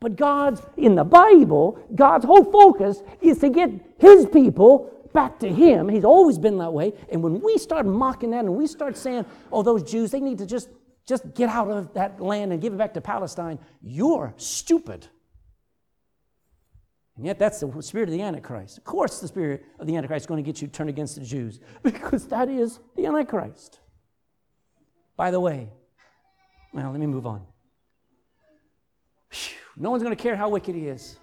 [0.00, 5.52] But God's, in the Bible, God's whole focus is to get His people back to
[5.52, 5.88] Him.
[5.88, 6.92] He's always been that way.
[7.10, 10.38] And when we start mocking that and we start saying, oh, those Jews, they need
[10.38, 10.68] to just,
[11.08, 15.08] just get out of that land and give it back to Palestine, you're stupid.
[17.16, 18.78] And yet, that's the spirit of the Antichrist.
[18.78, 21.22] Of course, the spirit of the Antichrist is going to get you turned against the
[21.22, 23.80] Jews because that is the Antichrist.
[25.16, 25.72] By the way,
[26.72, 27.44] well, let me move on.
[29.32, 29.56] Whew.
[29.76, 31.16] No one's going to care how wicked he is.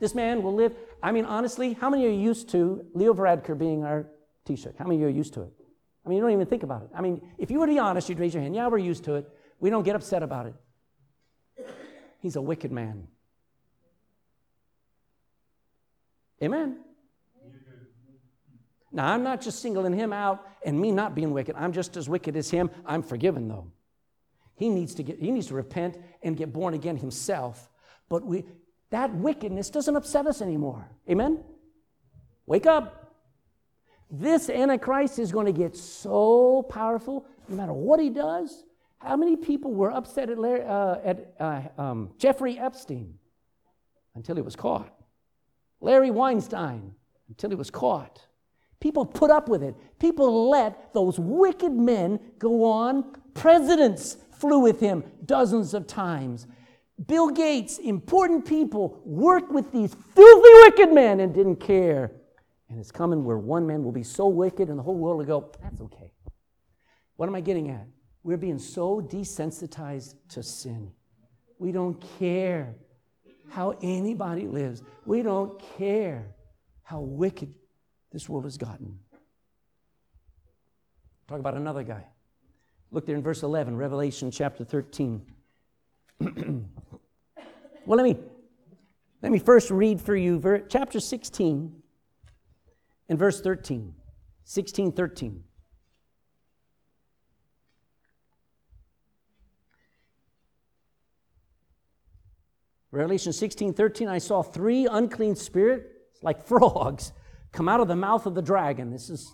[0.00, 0.74] This man will live.
[1.02, 4.06] I mean, honestly, how many are used to Leo Varadkar being our
[4.46, 4.76] Taoiseach?
[4.76, 5.52] How many are used to it?
[6.04, 6.90] I mean, you don't even think about it.
[6.94, 8.54] I mean, if you were to be honest, you'd raise your hand.
[8.54, 9.28] Yeah, we're used to it.
[9.60, 10.54] We don't get upset about it.
[12.20, 13.06] He's a wicked man.
[16.42, 16.80] Amen.
[18.92, 21.56] Now, I'm not just singling him out and me not being wicked.
[21.56, 22.70] I'm just as wicked as him.
[22.86, 23.72] I'm forgiven, though.
[24.56, 27.70] He needs to, get, he needs to repent and get born again himself
[28.08, 28.44] but we,
[28.94, 30.88] that wickedness doesn't upset us anymore.
[31.10, 31.42] Amen?
[32.46, 33.16] Wake up.
[34.08, 38.62] This Antichrist is going to get so powerful no matter what he does.
[38.98, 43.14] How many people were upset at, Larry, uh, at uh, um, Jeffrey Epstein
[44.14, 44.94] until he was caught?
[45.80, 46.94] Larry Weinstein
[47.28, 48.24] until he was caught.
[48.78, 49.74] People put up with it.
[49.98, 53.16] People let those wicked men go on.
[53.34, 56.46] Presidents flew with him dozens of times.
[57.06, 62.12] Bill Gates, important people, worked with these filthy wicked men and didn't care.
[62.68, 65.24] And it's coming where one man will be so wicked and the whole world will
[65.24, 66.12] go, that's okay.
[67.16, 67.86] What am I getting at?
[68.22, 70.92] We're being so desensitized to sin.
[71.58, 72.74] We don't care
[73.50, 74.82] how anybody lives.
[75.04, 76.34] We don't care
[76.82, 77.54] how wicked
[78.12, 78.98] this world has gotten.
[81.28, 82.04] Talk about another guy.
[82.90, 85.22] Look there in verse 11, Revelation chapter 13.
[87.86, 88.18] well, let me,
[89.22, 91.82] let me first read for you ver- chapter 16
[93.08, 93.94] and verse 13.
[94.44, 95.44] 16, 13.
[102.90, 105.88] Revelation 16, 13, I saw three unclean spirits
[106.22, 107.12] like frogs
[107.52, 108.90] come out of the mouth of the dragon.
[108.90, 109.32] This is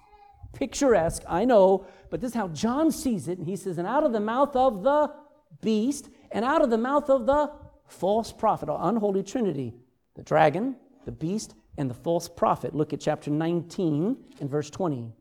[0.54, 3.38] picturesque, I know, but this is how John sees it.
[3.38, 5.12] And he says, And out of the mouth of the
[5.60, 7.52] beast and out of the mouth of the
[7.90, 9.74] false prophet, or unholy trinity,
[10.14, 12.74] the dragon, the beast, and the false prophet.
[12.74, 15.12] Look at chapter 19 and verse 20.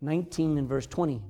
[0.00, 1.22] 19 and verse 20.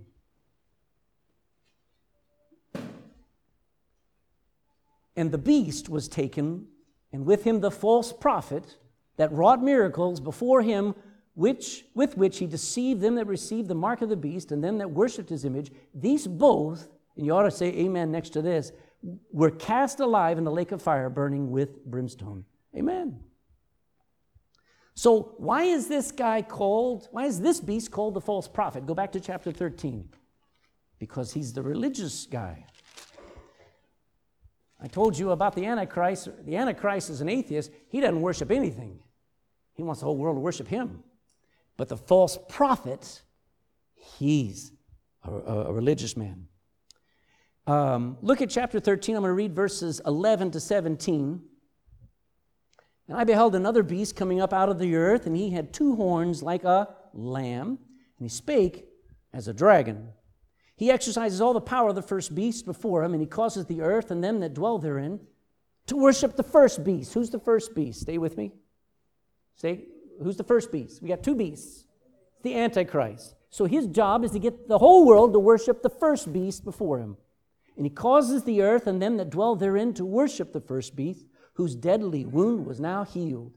[5.16, 6.66] And the beast was taken,
[7.12, 8.76] and with him the false prophet
[9.16, 10.94] that wrought miracles before him,
[11.34, 14.78] which, with which he deceived them that received the mark of the beast and them
[14.78, 15.72] that worshipped his image.
[15.94, 18.72] These both and you ought to say amen next to this,
[19.32, 22.44] were cast alive in the lake of fire burning with brimstone.
[22.76, 23.20] Amen.
[24.94, 28.86] So, why is this guy called, why is this beast called the false prophet?
[28.86, 30.08] Go back to chapter 13.
[30.98, 32.66] Because he's the religious guy.
[34.82, 36.28] I told you about the Antichrist.
[36.44, 37.70] The Antichrist is an atheist.
[37.88, 39.00] He doesn't worship anything,
[39.72, 41.02] he wants the whole world to worship him.
[41.76, 43.22] But the false prophet,
[43.94, 44.72] he's
[45.24, 46.46] a, a, religious man.
[47.66, 49.16] Um, look at chapter 13.
[49.16, 51.42] I'm going to read verses 11 to 17.
[53.08, 55.96] And I beheld another beast coming up out of the earth, and he had two
[55.96, 57.78] horns like a lamb, and
[58.18, 58.86] he spake
[59.32, 60.10] as a dragon.
[60.76, 63.82] He exercises all the power of the first beast before him, and he causes the
[63.82, 65.20] earth and them that dwell therein
[65.88, 67.12] to worship the first beast.
[67.12, 68.00] Who's the first beast?
[68.00, 68.52] Stay with me.
[69.56, 69.84] Stay.
[70.22, 71.02] Who's the first beast?
[71.02, 71.86] We got two beasts.
[72.42, 73.34] The Antichrist.
[73.50, 76.98] So his job is to get the whole world to worship the first beast before
[76.98, 77.16] him.
[77.80, 81.24] And he causes the earth and them that dwell therein to worship the first beast,
[81.54, 83.54] whose deadly wound was now healed.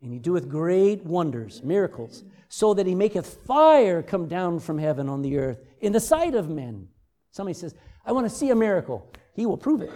[0.00, 5.06] And he doeth great wonders, miracles, so that he maketh fire come down from heaven
[5.06, 6.88] on the earth in the sight of men.
[7.30, 7.74] Somebody says,
[8.06, 9.12] I want to see a miracle.
[9.34, 9.90] He will prove it.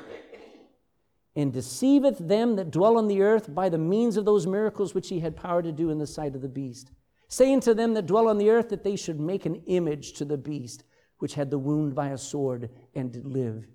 [1.35, 5.09] And deceiveth them that dwell on the earth by the means of those miracles which
[5.09, 6.91] he had power to do in the sight of the beast.
[7.29, 10.27] saying to them that dwell on the earth that they should make an image to
[10.27, 10.85] the beast
[11.19, 13.67] which had the wound by a sword and did live.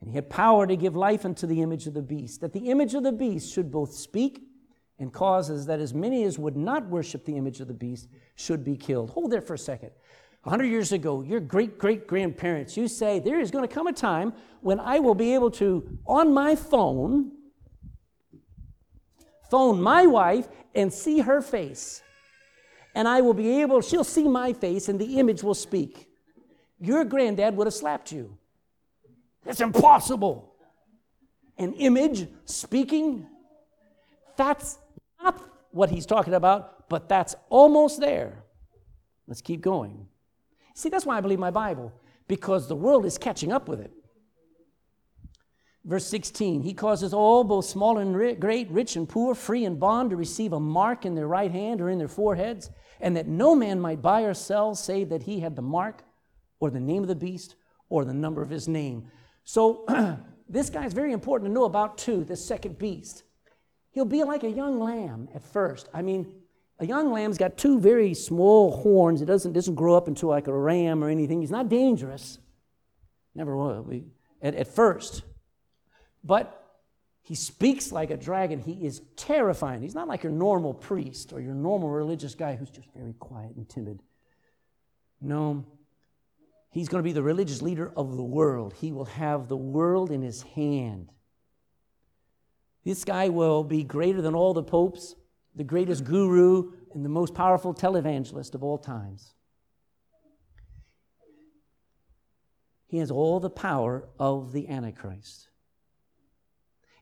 [0.00, 2.70] And he had power to give life unto the image of the beast, that the
[2.70, 4.42] image of the beast should both speak
[4.98, 8.64] and causes that as many as would not worship the image of the beast should
[8.64, 9.10] be killed.
[9.10, 9.90] Hold there for a second.
[10.42, 13.92] 100 years ago, your great great grandparents, you say, There is going to come a
[13.92, 17.32] time when I will be able to, on my phone,
[19.50, 22.02] phone my wife and see her face.
[22.94, 26.09] And I will be able, she'll see my face and the image will speak.
[26.80, 28.36] Your granddad would have slapped you.
[29.44, 30.54] It's impossible.
[31.58, 33.26] An image speaking,
[34.36, 34.78] that's
[35.22, 38.44] not what he's talking about, but that's almost there.
[39.26, 40.08] Let's keep going.
[40.74, 41.92] See, that's why I believe my Bible,
[42.26, 43.92] because the world is catching up with it.
[45.84, 50.10] Verse 16, he causes all, both small and great, rich and poor, free and bond,
[50.10, 52.70] to receive a mark in their right hand or in their foreheads,
[53.00, 56.02] and that no man might buy or sell save that he had the mark
[56.60, 57.56] or the name of the beast
[57.88, 59.10] or the number of his name.
[59.44, 59.84] So,
[60.48, 63.24] this guy is very important to know about too, this second beast.
[63.90, 65.88] He'll be like a young lamb at first.
[65.92, 66.32] I mean,
[66.78, 69.20] a young lamb's got two very small horns.
[69.20, 71.40] It doesn't, doesn't grow up into like a ram or anything.
[71.40, 72.38] He's not dangerous.
[73.34, 74.06] Never will be
[74.40, 75.22] at, at first.
[76.24, 76.56] But
[77.22, 78.60] he speaks like a dragon.
[78.60, 79.82] He is terrifying.
[79.82, 83.54] He's not like your normal priest or your normal religious guy who's just very quiet
[83.56, 84.02] and timid.
[85.20, 85.64] No,
[86.70, 88.74] he's going to be the religious leader of the world.
[88.80, 91.10] He will have the world in his hand.
[92.84, 95.14] This guy will be greater than all the popes,
[95.54, 99.34] the greatest guru, and the most powerful televangelist of all times.
[102.86, 105.48] He has all the power of the Antichrist.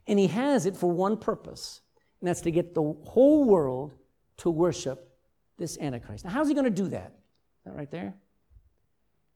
[0.07, 1.81] And he has it for one purpose,
[2.21, 3.95] and that's to get the whole world
[4.39, 5.11] to worship
[5.57, 6.25] this Antichrist.
[6.25, 7.15] Now, how's he going to do that?
[7.65, 8.15] That right there?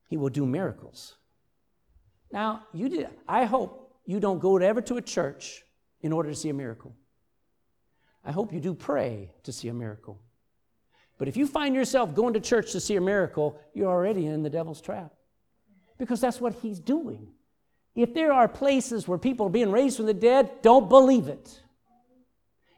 [0.09, 1.17] He will do miracles.
[2.31, 5.63] Now, you did, I hope you don't go ever to a church
[6.01, 6.95] in order to see a miracle.
[8.25, 10.21] I hope you do pray to see a miracle.
[11.19, 14.43] But if you find yourself going to church to see a miracle, you're already in
[14.43, 15.13] the devil's trap.
[15.99, 17.29] Because that's what he's doing.
[17.95, 21.61] If there are places where people are being raised from the dead, don't believe it.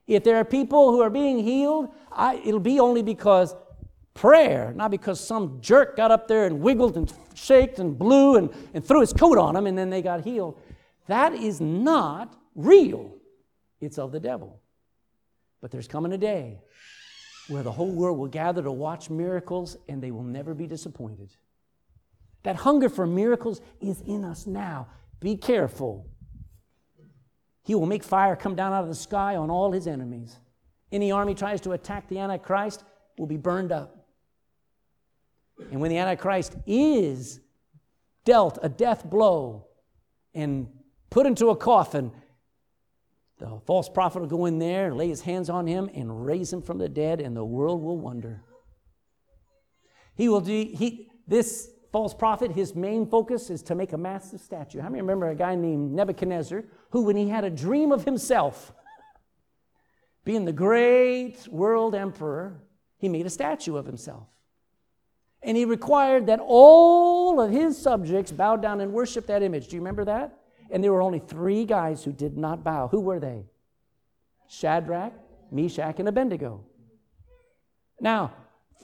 [0.07, 3.55] If there are people who are being healed, I, it'll be only because
[4.15, 8.51] prayer, not because some jerk got up there and wiggled and shaked and blew and,
[8.73, 10.59] and threw his coat on them and then they got healed.
[11.09, 13.15] That is not real.
[13.81, 14.61] It's of the devil.
[15.61, 16.61] But there's coming a day
[17.49, 21.31] where the whole world will gather to watch miracles and they will never be disappointed.
[22.45, 24.89] That hunger for miracles is in us now.
[25.21, 26.07] Be careful.
[27.63, 30.37] He will make fire come down out of the sky on all his enemies.
[30.93, 32.85] Any army tries to attack the Antichrist
[33.19, 34.04] will be burned up.
[35.71, 37.41] And when the Antichrist is
[38.25, 39.67] dealt a death blow
[40.35, 40.69] and
[41.11, 42.13] put into a coffin,
[43.39, 46.63] the false prophet will go in there, lay his hands on him, and raise him
[46.63, 48.43] from the dead, and the world will wonder.
[50.17, 54.41] He will do, he, this false prophet, his main focus is to make a massive
[54.41, 54.81] statue.
[54.81, 58.73] How many remember a guy named Nebuchadnezzar who, when he had a dream of himself
[60.25, 62.63] being the great world emperor,
[62.97, 64.27] he made a statue of himself.
[65.45, 69.69] And he required that all of his subjects bow down and worship that image.
[69.69, 70.39] Do you remember that?
[70.71, 72.89] And there were only three guys who did not bow.
[72.89, 73.45] Who were they?
[74.49, 75.13] Shadrach,
[75.53, 76.65] Meshach, and Abednego.
[78.01, 78.33] Now,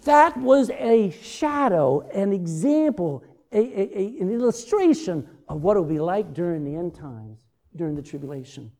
[0.04, 5.88] that was a shadow, an example, a, a, a, an illustration of what it will
[5.88, 7.38] be like during the end times,
[7.74, 8.70] during the tribulation.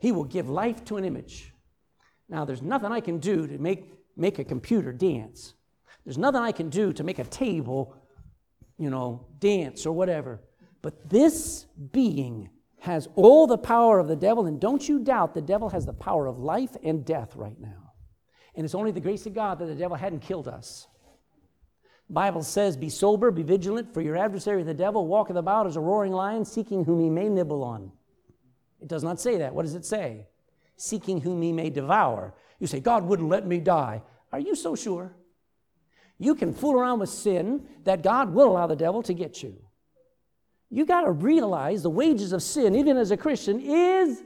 [0.00, 1.52] He will give life to an image.
[2.28, 5.54] Now, there's nothing I can do to make, make a computer dance.
[6.04, 7.96] There's nothing I can do to make a table,
[8.78, 10.40] you know, dance or whatever.
[10.82, 12.50] But this being
[12.80, 15.92] has all the power of the devil, and don't you doubt the devil has the
[15.92, 17.92] power of life and death right now.
[18.54, 20.88] And it's only the grace of God that the devil hadn't killed us.
[22.08, 25.76] The Bible says, Be sober, be vigilant, for your adversary, the devil, walketh about as
[25.76, 27.92] a roaring lion, seeking whom he may nibble on.
[28.80, 29.54] It does not say that.
[29.54, 30.26] What does it say?
[30.76, 32.34] Seeking whom he may devour.
[32.62, 34.02] You say, God wouldn't let me die.
[34.32, 35.16] Are you so sure?
[36.20, 39.60] You can fool around with sin that God will allow the devil to get you.
[40.70, 44.22] You got to realize the wages of sin, even as a Christian, is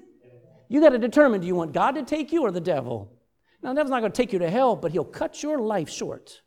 [0.68, 3.10] you got to determine do you want God to take you or the devil?
[3.62, 5.88] Now, the devil's not going to take you to hell, but he'll cut your life
[5.88, 6.42] short.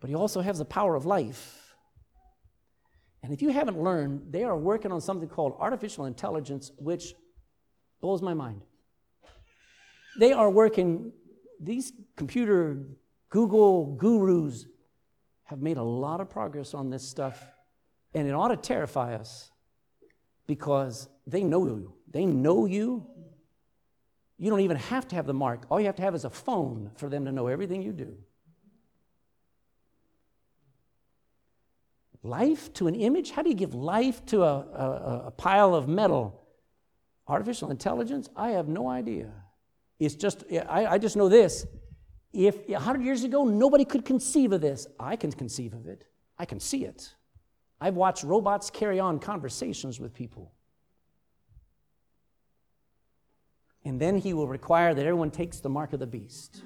[0.00, 1.76] But he also has the power of life.
[3.22, 7.12] And if you haven't learned, they are working on something called artificial intelligence, which
[8.00, 8.62] blows my mind.
[10.18, 11.12] They are working,
[11.60, 12.78] these computer
[13.30, 14.66] Google gurus
[15.44, 17.44] have made a lot of progress on this stuff,
[18.14, 19.50] and it ought to terrify us
[20.46, 21.94] because they know you.
[22.10, 23.06] They know you.
[24.38, 25.66] You don't even have to have the mark.
[25.70, 28.16] All you have to have is a phone for them to know everything you do.
[32.22, 33.32] Life to an image?
[33.32, 36.40] How do you give life to a, a, a pile of metal?
[37.28, 38.28] Artificial intelligence?
[38.34, 39.30] I have no idea.
[39.98, 41.66] It's just, I, I just know this.
[42.32, 46.04] If 100 years ago nobody could conceive of this, I can conceive of it.
[46.38, 47.14] I can see it.
[47.80, 50.52] I've watched robots carry on conversations with people.
[53.84, 56.62] And then he will require that everyone takes the mark of the beast.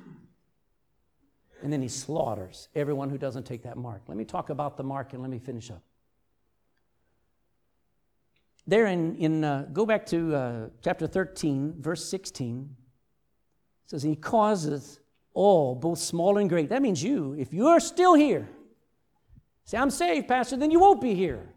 [1.62, 4.02] And then he slaughters everyone who doesn't take that mark.
[4.06, 5.82] Let me talk about the mark and let me finish up.
[8.66, 12.76] There in, in uh, go back to uh, chapter 13, verse 16.
[13.88, 15.00] Says, He causes
[15.34, 16.68] all, both small and great.
[16.68, 17.34] That means you.
[17.38, 18.48] If you're still here,
[19.64, 21.48] say, I'm saved, Pastor, then you won't be here.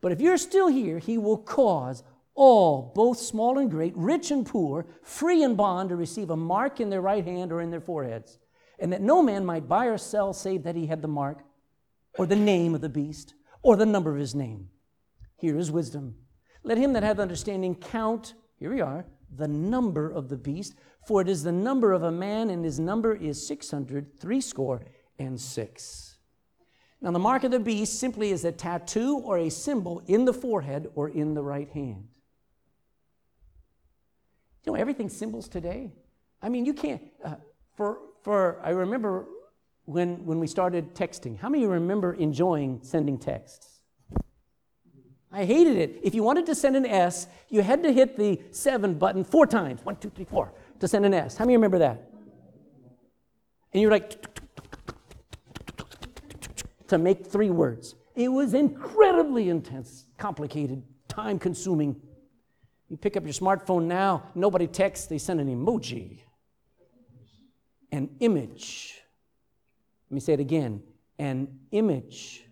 [0.00, 2.02] But if you're still here, He will cause
[2.34, 6.80] all, both small and great, rich and poor, free and bond, to receive a mark
[6.80, 8.40] in their right hand or in their foreheads,
[8.80, 11.44] and that no man might buy or sell save that he had the mark,
[12.18, 14.68] or the name of the beast, or the number of his name.
[15.36, 16.16] Here is wisdom.
[16.64, 20.74] Let him that hath understanding count, here we are, the number of the beast,
[21.06, 24.84] for it is the number of a man, and his number is six hundred, threescore,
[25.18, 26.16] and six.
[27.00, 30.32] Now, the mark of the beast simply is a tattoo or a symbol in the
[30.32, 32.08] forehead or in the right hand.
[34.64, 35.92] You know, everything's symbols today.
[36.40, 37.34] I mean, you can't, uh,
[37.76, 39.26] for, for, I remember
[39.84, 43.73] when, when we started texting, how many of you remember enjoying sending texts?
[45.34, 45.98] I hated it.
[46.04, 49.48] If you wanted to send an S, you had to hit the seven button four
[49.48, 51.36] times one, two, three, four to send an S.
[51.36, 52.08] How many remember that?
[53.72, 54.24] And you're like,
[56.86, 57.96] to make three words.
[58.14, 62.00] It was incredibly intense, complicated, time consuming.
[62.88, 66.20] You pick up your smartphone now, nobody texts, they send an emoji,
[67.90, 69.00] an image.
[70.10, 70.80] Let me say it again
[71.18, 72.44] an image.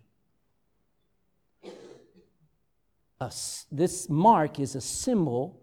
[3.23, 3.33] A,
[3.71, 5.61] this mark is a symbol,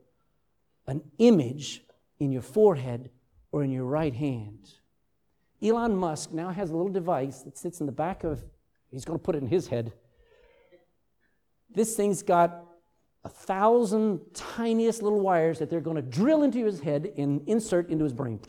[0.88, 1.84] an image
[2.20, 3.10] in your forehead
[3.51, 4.72] or in your right hand.
[5.62, 8.41] Elon Musk now has a little device that sits in the back of,
[8.91, 9.91] he's going to put it in his head.
[11.70, 12.64] This thing's got
[13.26, 17.89] a thousand tiniest little wires that they're going to drill into his head and insert
[17.89, 18.39] into his brain.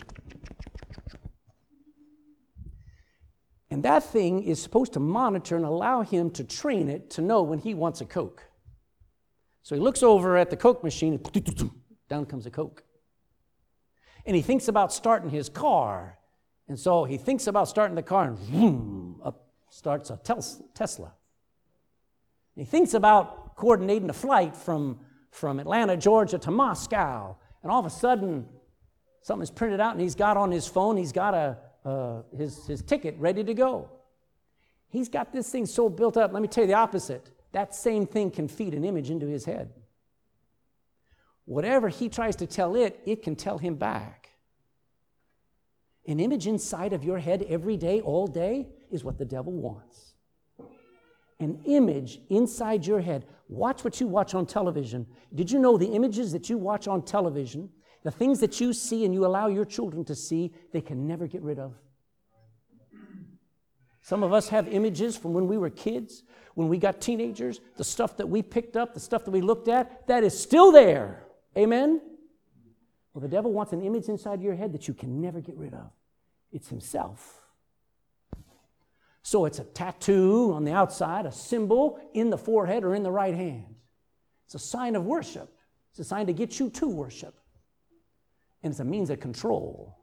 [3.73, 7.43] And that thing is supposed to monitor and allow him to train it to know
[7.43, 8.50] when he wants a Coke.
[9.71, 11.71] So he looks over at the Coke machine, and
[12.09, 12.83] down comes a Coke.
[14.27, 16.19] And he thinks about starting his car.
[16.67, 20.19] And so he thinks about starting the car, and vroom, up starts a
[20.75, 21.13] Tesla.
[22.57, 24.99] He thinks about coordinating a flight from,
[25.31, 27.37] from Atlanta, Georgia to Moscow.
[27.63, 28.49] And all of a sudden,
[29.23, 32.67] something is printed out and he's got on his phone, he's got a, uh, his,
[32.67, 33.89] his ticket ready to go.
[34.89, 36.33] He's got this thing so built up.
[36.33, 37.31] Let me tell you the opposite.
[37.53, 39.73] That same thing can feed an image into his head.
[41.45, 44.31] Whatever he tries to tell it, it can tell him back.
[46.07, 50.15] An image inside of your head every day, all day, is what the devil wants.
[51.41, 53.27] An image inside your head.
[53.49, 55.07] Watch what you watch on television.
[55.35, 57.71] Did you know the images that you watch on television,
[58.03, 61.27] the things that you see and you allow your children to see, they can never
[61.27, 61.75] get rid of?
[64.03, 66.23] Some of us have images from when we were kids,
[66.55, 69.69] when we got teenagers, the stuff that we picked up, the stuff that we looked
[69.69, 71.25] at, that is still there.
[71.57, 72.01] Amen?
[73.13, 75.75] Well, the devil wants an image inside your head that you can never get rid
[75.75, 75.91] of.
[76.53, 77.41] It's himself.
[79.23, 83.13] So it's a tattoo on the outside, a symbol in the forehead or in the
[83.13, 83.75] right hand.
[84.47, 85.55] It's a sign of worship.
[85.91, 87.35] It's a sign to get you to worship.
[88.63, 89.97] And it's a means of control.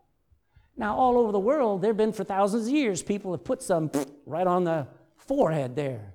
[0.77, 3.63] Now, all over the world, there have been for thousands of years, people have put
[3.63, 3.89] some
[4.25, 6.13] right on the forehead there.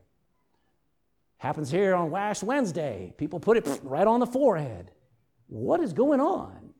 [1.38, 3.12] Happens here on Ash Wednesday.
[3.18, 4.92] People put it right on the forehead.
[5.48, 6.70] What is going on?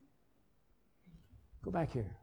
[1.61, 2.15] Go back here.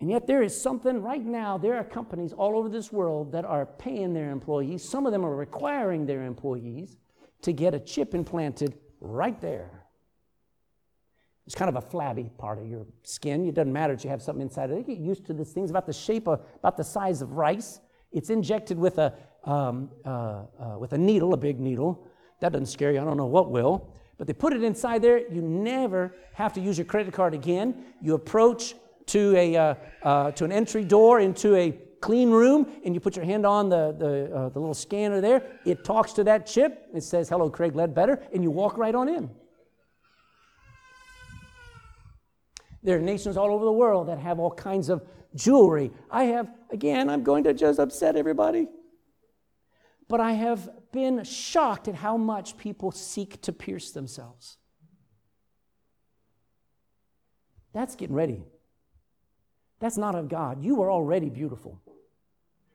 [0.00, 3.44] And yet, there is something right now, there are companies all over this world that
[3.44, 4.86] are paying their employees.
[4.86, 6.96] Some of them are requiring their employees
[7.42, 9.75] to get a chip implanted right there.
[11.46, 13.46] It's kind of a flabby part of your skin.
[13.46, 14.86] It doesn't matter if you have something inside it.
[14.86, 15.62] They get used to this thing.
[15.62, 17.80] It's about the shape of, about the size of rice.
[18.10, 20.08] It's injected with a, um, uh,
[20.58, 22.08] uh, with a needle, a big needle.
[22.40, 23.00] That doesn't scare you.
[23.00, 23.92] I don't know what will.
[24.18, 25.18] But they put it inside there.
[25.32, 27.84] You never have to use your credit card again.
[28.02, 28.74] You approach
[29.06, 33.14] to, a, uh, uh, to an entry door into a clean room and you put
[33.14, 35.58] your hand on the, the, uh, the little scanner there.
[35.64, 36.88] It talks to that chip.
[36.92, 39.30] It says, Hello, Craig Ledbetter, and you walk right on in.
[42.86, 45.90] There are nations all over the world that have all kinds of jewelry.
[46.08, 48.68] I have, again, I'm going to just upset everybody.
[50.08, 54.58] But I have been shocked at how much people seek to pierce themselves.
[57.74, 58.44] That's getting ready.
[59.80, 60.62] That's not of God.
[60.62, 61.82] You are already beautiful.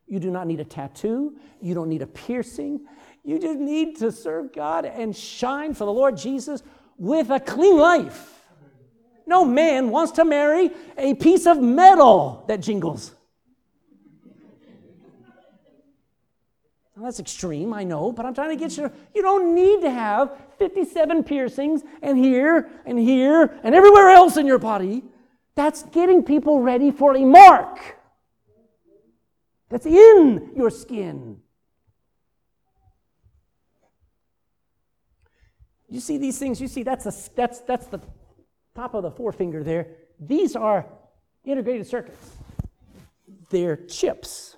[0.08, 1.38] You do not need a tattoo.
[1.62, 2.82] You don't need a piercing.
[3.24, 6.64] You just need to serve God and shine for the Lord Jesus
[6.98, 8.41] with a clean life.
[9.32, 13.16] No man wants to marry a piece of metal that jingles.
[16.94, 18.92] Well, that's extreme, I know, but I'm trying to get you.
[19.16, 24.46] You don't need to have 57 piercings and here and here and everywhere else in
[24.46, 25.02] your body.
[25.56, 27.80] That's getting people ready for a mark
[29.70, 31.40] that's in your skin.
[35.88, 38.02] You see these things, you see that's, a, that's, that's the
[38.76, 39.88] top of the forefinger there.
[40.20, 40.86] These are
[41.44, 42.32] integrated circuits.
[43.50, 44.56] They're chips,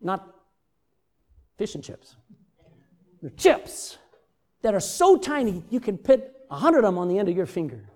[0.00, 0.34] not
[1.56, 2.16] fish and chips.
[3.20, 3.98] They're chips
[4.62, 7.36] that are so tiny you can put a hundred of them on the end of
[7.36, 7.88] your finger.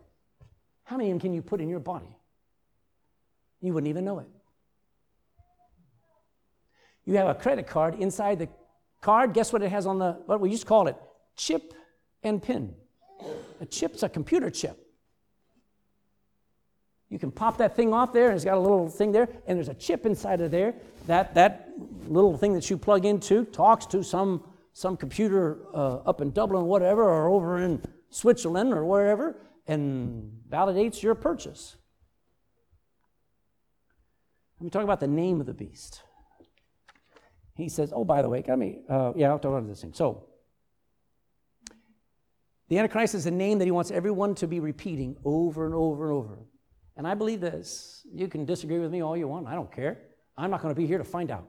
[0.85, 2.17] How many of them can you put in your body?
[3.61, 4.29] You wouldn't even know it.
[7.05, 8.49] You have a credit card inside the
[9.01, 9.35] card.
[9.35, 10.97] Guess what it has on the, what we used to call it?
[11.37, 11.75] Chip
[12.23, 12.75] and pin.
[13.61, 14.79] A chip's a computer chip.
[17.11, 19.59] You can pop that thing off there, and it's got a little thing there, and
[19.59, 20.75] there's a chip inside of there.
[21.07, 21.69] That, that
[22.07, 26.67] little thing that you plug into talks to some, some computer uh, up in Dublin,
[26.67, 29.37] whatever, or over in Switzerland or wherever,
[29.67, 31.77] and validates your purchase.
[34.61, 36.03] Let me talk about the name of the beast.
[37.55, 38.83] He says, Oh, by the way, got me.
[38.89, 39.95] Uh, yeah, I'll talk about this thing.
[39.95, 40.27] So,
[42.69, 46.05] the Antichrist is a name that he wants everyone to be repeating over and over
[46.05, 46.39] and over.
[47.01, 48.07] And I believe this.
[48.13, 49.47] You can disagree with me all you want.
[49.47, 49.97] I don't care.
[50.37, 51.49] I'm not going to be here to find out.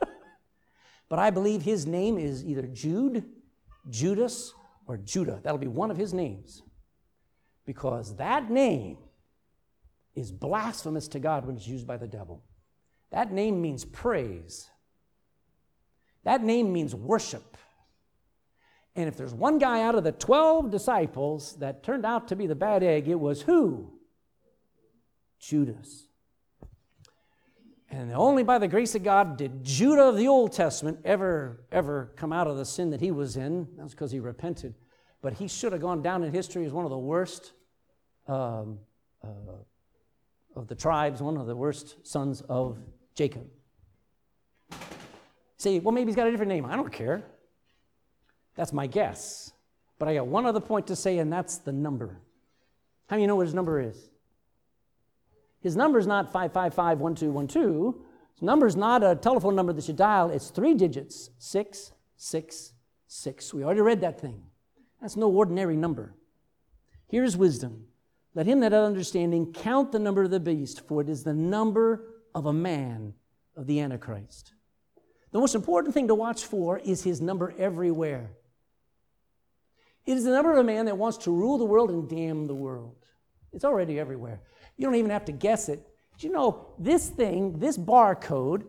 [1.08, 3.24] but I believe his name is either Jude,
[3.90, 4.54] Judas,
[4.86, 5.40] or Judah.
[5.42, 6.62] That'll be one of his names.
[7.64, 8.98] Because that name
[10.14, 12.44] is blasphemous to God when it's used by the devil.
[13.10, 14.70] That name means praise.
[16.22, 17.56] That name means worship.
[18.94, 22.46] And if there's one guy out of the 12 disciples that turned out to be
[22.46, 23.95] the bad egg, it was who?
[25.38, 26.08] Judas.
[27.88, 32.12] And only by the grace of God did Judah of the Old Testament ever, ever
[32.16, 33.68] come out of the sin that he was in.
[33.76, 34.74] That's because he repented.
[35.22, 37.52] But he should have gone down in history as one of the worst
[38.26, 38.80] um,
[39.24, 39.28] uh,
[40.56, 42.78] of the tribes, one of the worst sons of
[43.14, 43.46] Jacob.
[45.58, 46.66] Say, well, maybe he's got a different name.
[46.66, 47.24] I don't care.
[48.56, 49.52] That's my guess.
[49.98, 52.20] But I got one other point to say, and that's the number.
[53.08, 54.10] How do you know what his number is?
[55.66, 57.94] His number is not 555 1212.
[58.34, 63.52] His number is not a telephone number that you dial, it's three digits 666.
[63.52, 64.44] We already read that thing.
[65.00, 66.14] That's no ordinary number.
[67.08, 67.86] Here's wisdom.
[68.32, 71.34] Let him that hath understanding count the number of the beast, for it is the
[71.34, 73.14] number of a man
[73.56, 74.52] of the Antichrist.
[75.32, 78.30] The most important thing to watch for is his number everywhere.
[80.04, 82.46] It is the number of a man that wants to rule the world and damn
[82.46, 83.04] the world.
[83.52, 84.42] It's already everywhere.
[84.76, 85.86] You don't even have to guess it.
[86.18, 88.64] Do you know this thing, this barcode,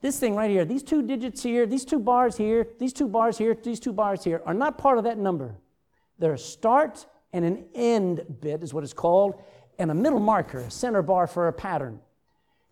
[0.00, 3.38] this thing right here, these two digits here, these two bars here, these two bars
[3.38, 5.54] here, these two bars here are not part of that number.
[6.18, 9.42] They're a start and an end bit, is what it's called,
[9.78, 12.00] and a middle marker, a center bar for a pattern.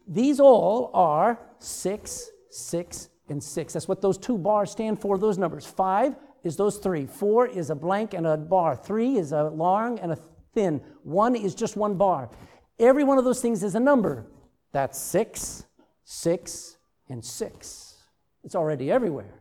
[0.07, 3.75] These all are six, six, and six.
[3.75, 5.67] That's what those two bars stand for, those numbers.
[5.67, 7.07] Five is those three.
[7.07, 8.75] Four is a blank and a bar.
[8.75, 10.19] Three is a long and a
[10.59, 10.81] thin.
[11.05, 12.31] One is just one bar.
[12.81, 14.27] Every one of those things is a number.
[14.73, 15.65] That's six,
[16.05, 16.77] six,
[17.09, 17.95] and six.
[18.43, 19.35] It's already everywhere.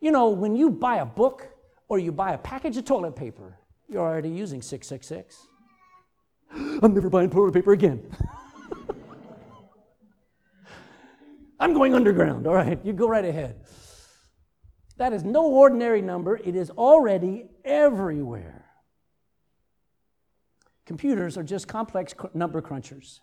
[0.00, 1.48] You know, when you buy a book
[1.88, 3.58] or you buy a package of toilet paper,
[3.88, 5.46] you're already using 666.
[6.82, 8.02] I'm never buying toilet paper again.
[11.60, 12.46] I'm going underground.
[12.46, 13.56] All right, you go right ahead.
[14.98, 18.65] That is no ordinary number, it is already everywhere.
[20.86, 23.20] Computers are just complex number crunchers.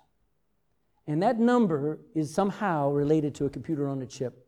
[1.07, 4.47] And that number is somehow related to a computer on a chip.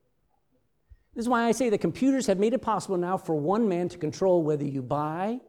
[1.13, 3.87] This is why I say that computers have made it possible now for one man
[3.89, 5.39] to control whether you buy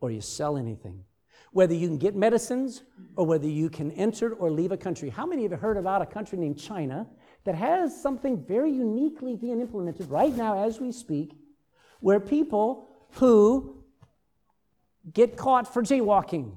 [0.00, 1.04] or you sell anything.
[1.50, 2.84] Whether you can get medicines
[3.16, 5.10] or whether you can enter or leave a country.
[5.10, 7.06] How many of you heard about a country named China
[7.44, 11.36] that has something very uniquely being implemented right now as we speak,
[12.00, 13.82] where people who
[15.12, 16.52] get caught for jaywalking,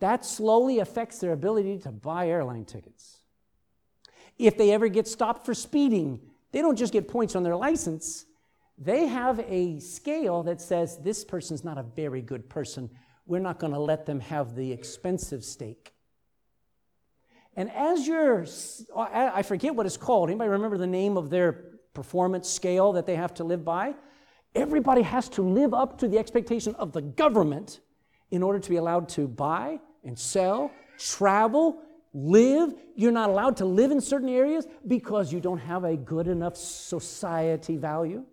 [0.00, 3.18] that slowly affects their ability to buy airline tickets.
[4.38, 6.20] If they ever get stopped for speeding,
[6.52, 8.24] they don't just get points on their license,
[8.78, 12.88] they have a scale that says this person's not a very good person.
[13.26, 15.92] We're not going to let them have the expensive steak.
[17.56, 18.46] And as you're,
[18.96, 20.30] I forget what it's called.
[20.30, 21.52] Anybody remember the name of their
[21.92, 23.96] performance scale that they have to live by?
[24.54, 27.80] Everybody has to live up to the expectation of the government
[28.30, 31.82] in order to be allowed to buy and sell, travel,
[32.12, 32.74] live.
[32.96, 36.56] You're not allowed to live in certain areas because you don't have a good enough
[36.56, 38.24] society value.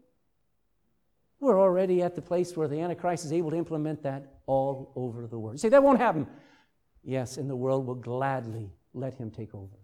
[1.39, 5.27] We're already at the place where the Antichrist is able to implement that all over
[5.27, 5.55] the world.
[5.55, 6.27] You say, that won't happen.
[7.03, 9.77] Yes, and the world will gladly let him take over.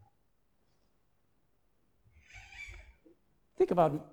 [3.58, 4.08] Think about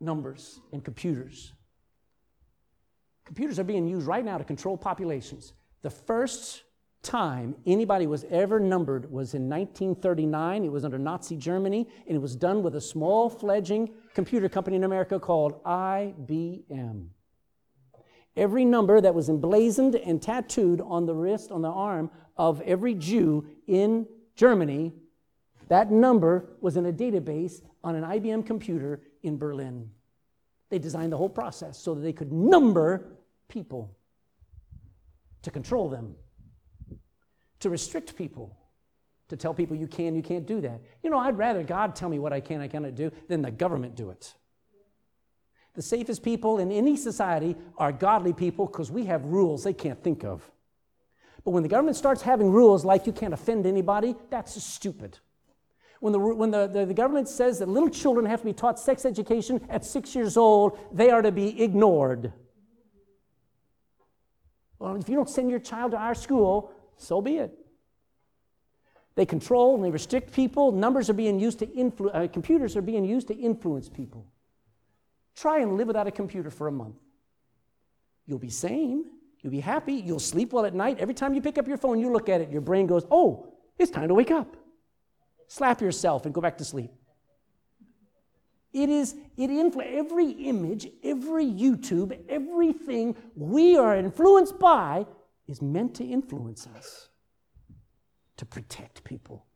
[0.00, 1.52] numbers and computers.
[3.26, 5.52] Computers are being used right now to control populations.
[5.82, 6.62] The first
[7.04, 10.64] time anybody was ever numbered was in 1939.
[10.64, 14.76] It was under Nazi Germany, and it was done with a small fledgling computer company
[14.76, 17.06] in America called IBM.
[18.36, 22.94] Every number that was emblazoned and tattooed on the wrist, on the arm of every
[22.94, 24.92] Jew in Germany,
[25.68, 29.90] that number was in a database on an IBM computer in Berlin.
[30.70, 33.96] They designed the whole process so that they could number people
[35.42, 36.16] to control them,
[37.64, 38.54] to restrict people,
[39.28, 40.82] to tell people you can, you can't do that.
[41.02, 43.50] You know, I'd rather God tell me what I can, I cannot do than the
[43.50, 44.34] government do it.
[45.72, 50.02] The safest people in any society are godly people because we have rules they can't
[50.04, 50.48] think of.
[51.42, 55.18] But when the government starts having rules like you can't offend anybody, that's stupid.
[56.00, 58.78] When, the, when the, the, the, government says that little children have to be taught
[58.78, 62.30] sex education at six years old, they are to be ignored.
[64.78, 67.52] Well, if you don't send your child to our school, so be it.
[69.14, 70.72] They control and they restrict people.
[70.72, 74.26] Numbers are being used to influence, uh, computers are being used to influence people.
[75.36, 76.96] Try and live without a computer for a month.
[78.26, 79.04] You'll be sane.
[79.40, 79.94] You'll be happy.
[79.94, 80.98] You'll sleep well at night.
[80.98, 83.52] Every time you pick up your phone, you look at it, your brain goes, oh,
[83.78, 84.56] it's time to wake up.
[85.48, 86.90] Slap yourself and go back to sleep.
[88.72, 95.06] It is, it influ- every image, every YouTube, everything we are influenced by
[95.46, 97.08] is meant to influence us,
[98.36, 99.46] to protect people.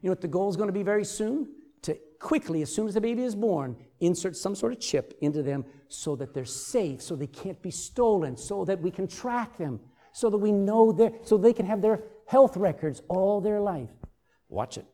[0.00, 1.48] You know what the goal is going to be very soon?
[1.82, 5.42] To quickly, as soon as the baby is born, insert some sort of chip into
[5.42, 9.58] them so that they're safe, so they can't be stolen, so that we can track
[9.58, 9.80] them,
[10.12, 13.90] so that we know their, so they can have their health records all their life.
[14.48, 14.86] Watch it.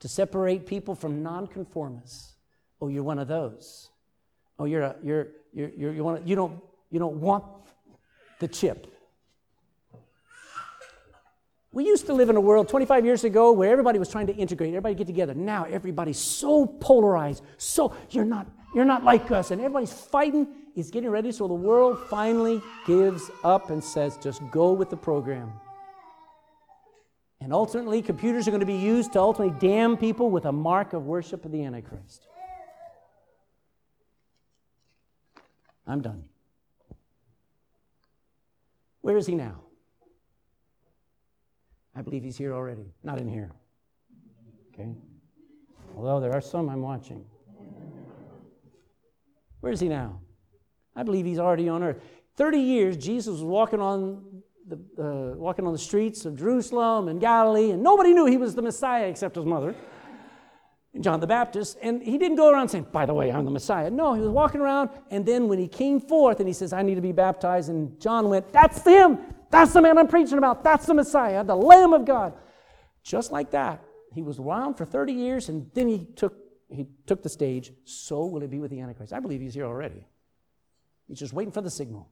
[0.00, 2.36] To separate people from nonconformists.
[2.80, 3.90] Oh, you're one of those.
[4.58, 6.60] Oh, you're a, you're, you're, you're, you, want, you, don't,
[6.90, 7.44] you don't want
[8.40, 8.86] the chip.
[11.70, 14.34] We used to live in a world 25 years ago where everybody was trying to
[14.34, 15.34] integrate, everybody get together.
[15.34, 17.44] Now everybody's so polarized.
[17.58, 21.54] So you're not you're not like us and everybody's fighting is getting ready so the
[21.54, 25.52] world finally gives up and says just go with the program.
[27.40, 30.92] And ultimately computers are going to be used to ultimately damn people with a mark
[30.92, 32.26] of worship of the antichrist.
[35.86, 36.24] I'm done.
[39.08, 39.62] Where is he now?
[41.96, 43.52] I believe he's here already, not in here.
[44.74, 44.92] Okay?
[45.96, 47.24] Although there are some I'm watching.
[49.60, 50.20] Where is he now?
[50.94, 52.02] I believe he's already on earth.
[52.36, 57.18] 30 years, Jesus was walking on the, uh, walking on the streets of Jerusalem and
[57.18, 59.74] Galilee, and nobody knew he was the Messiah except his mother,
[61.00, 61.78] John the Baptist.
[61.82, 63.90] And he didn't go around saying, By the way, I'm the Messiah.
[63.90, 66.82] No, he was walking around, and then when he came forth and he says, I
[66.82, 69.18] need to be baptized, and John went, That's him!
[69.50, 70.62] That's the man I'm preaching about.
[70.62, 72.34] That's the Messiah, the Lamb of God.
[73.02, 73.82] Just like that.
[74.14, 76.34] He was around for 30 years and then he took,
[76.68, 77.72] he took the stage.
[77.84, 79.12] So will it be with the Antichrist.
[79.12, 80.06] I believe he's here already.
[81.06, 82.10] He's just waiting for the signal.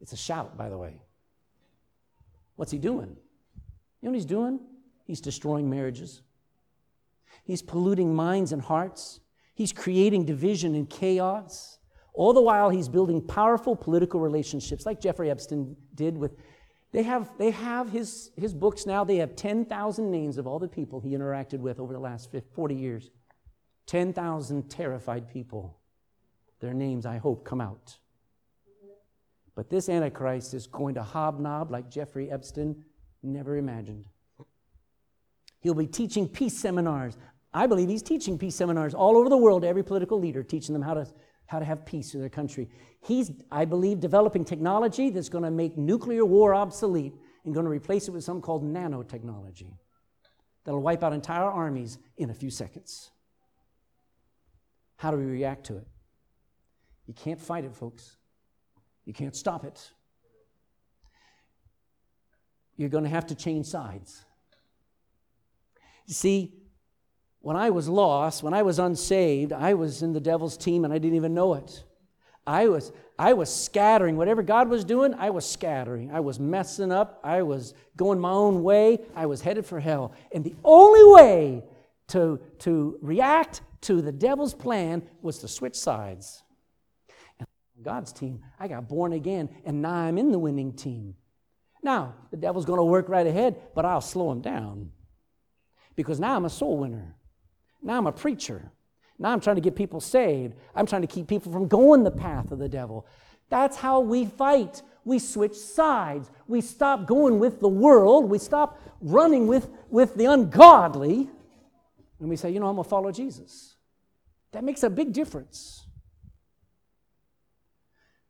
[0.00, 1.00] It's a shout, by the way.
[2.56, 3.16] What's he doing?
[4.00, 4.60] You know what he's doing?
[5.04, 6.22] He's destroying marriages.
[7.46, 9.20] He's polluting minds and hearts.
[9.54, 11.78] He's creating division and chaos.
[12.12, 16.36] All the while, he's building powerful political relationships, like Jeffrey Epstein did with.
[16.90, 20.66] They have, they have his, his books now, they have 10,000 names of all the
[20.66, 23.10] people he interacted with over the last 40 years.
[23.86, 25.78] 10,000 terrified people.
[26.58, 27.96] Their names, I hope, come out.
[29.54, 32.84] But this Antichrist is going to hobnob like Jeffrey Epstein
[33.22, 34.06] never imagined.
[35.60, 37.16] He'll be teaching peace seminars.
[37.56, 40.74] I believe he's teaching peace seminars all over the world to every political leader, teaching
[40.74, 41.06] them how to,
[41.46, 42.68] how to have peace in their country.
[43.00, 47.14] He's, I believe, developing technology that's going to make nuclear war obsolete
[47.46, 49.72] and going to replace it with something called nanotechnology
[50.64, 53.10] that'll wipe out entire armies in a few seconds.
[54.96, 55.86] How do we react to it?
[57.06, 58.18] You can't fight it, folks.
[59.06, 59.92] You can't stop it.
[62.76, 64.26] You're going to have to change sides.
[66.06, 66.52] You see,
[67.46, 70.92] when I was lost, when I was unsaved, I was in the devil's team and
[70.92, 71.84] I didn't even know it.
[72.44, 72.90] I was,
[73.20, 74.16] I was scattering.
[74.16, 76.10] Whatever God was doing, I was scattering.
[76.10, 77.20] I was messing up.
[77.22, 78.98] I was going my own way.
[79.14, 80.12] I was headed for hell.
[80.34, 81.62] And the only way
[82.08, 86.42] to, to react to the devil's plan was to switch sides.
[87.38, 87.46] And
[87.80, 91.14] God's team, I got born again, and now I'm in the winning team.
[91.80, 94.90] Now, the devil's going to work right ahead, but I'll slow him down.
[95.94, 97.15] Because now I'm a soul winner.
[97.86, 98.72] Now I'm a preacher.
[99.16, 100.54] Now I'm trying to get people saved.
[100.74, 103.06] I'm trying to keep people from going the path of the devil.
[103.48, 104.82] That's how we fight.
[105.04, 106.28] We switch sides.
[106.48, 108.28] We stop going with the world.
[108.28, 111.30] We stop running with, with the ungodly.
[112.18, 113.76] And we say, you know, I'm going to follow Jesus.
[114.50, 115.86] That makes a big difference.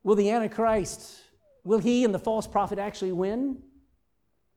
[0.02, 1.16] Will the Antichrist,
[1.64, 3.62] will he and the false prophet actually win?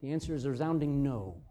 [0.02, 1.42] The answer is a resounding no.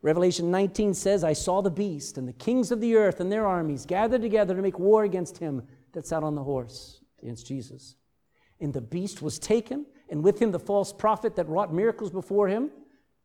[0.00, 3.46] Revelation 19 says, I saw the beast and the kings of the earth and their
[3.46, 7.96] armies gathered together to make war against him that sat on the horse, against Jesus.
[8.60, 12.48] And the beast was taken, and with him the false prophet that wrought miracles before
[12.48, 12.70] him,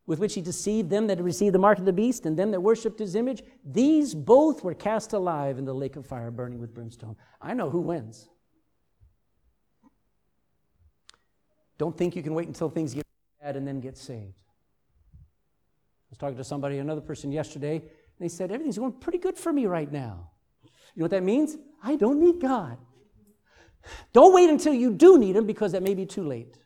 [0.06, 2.60] with which he deceived them that received the mark of the beast and them that
[2.60, 3.42] worshipped his image.
[3.64, 7.16] These both were cast alive in the lake of fire burning with brimstone.
[7.40, 8.28] I know who wins.
[11.78, 13.06] Don't think you can wait until things get
[13.40, 14.43] bad and then get saved
[16.14, 19.52] was talking to somebody, another person yesterday, and they said, Everything's going pretty good for
[19.52, 20.30] me right now.
[20.94, 21.56] You know what that means?
[21.82, 22.78] I don't need God.
[24.12, 26.58] Don't wait until you do need Him because that may be too late.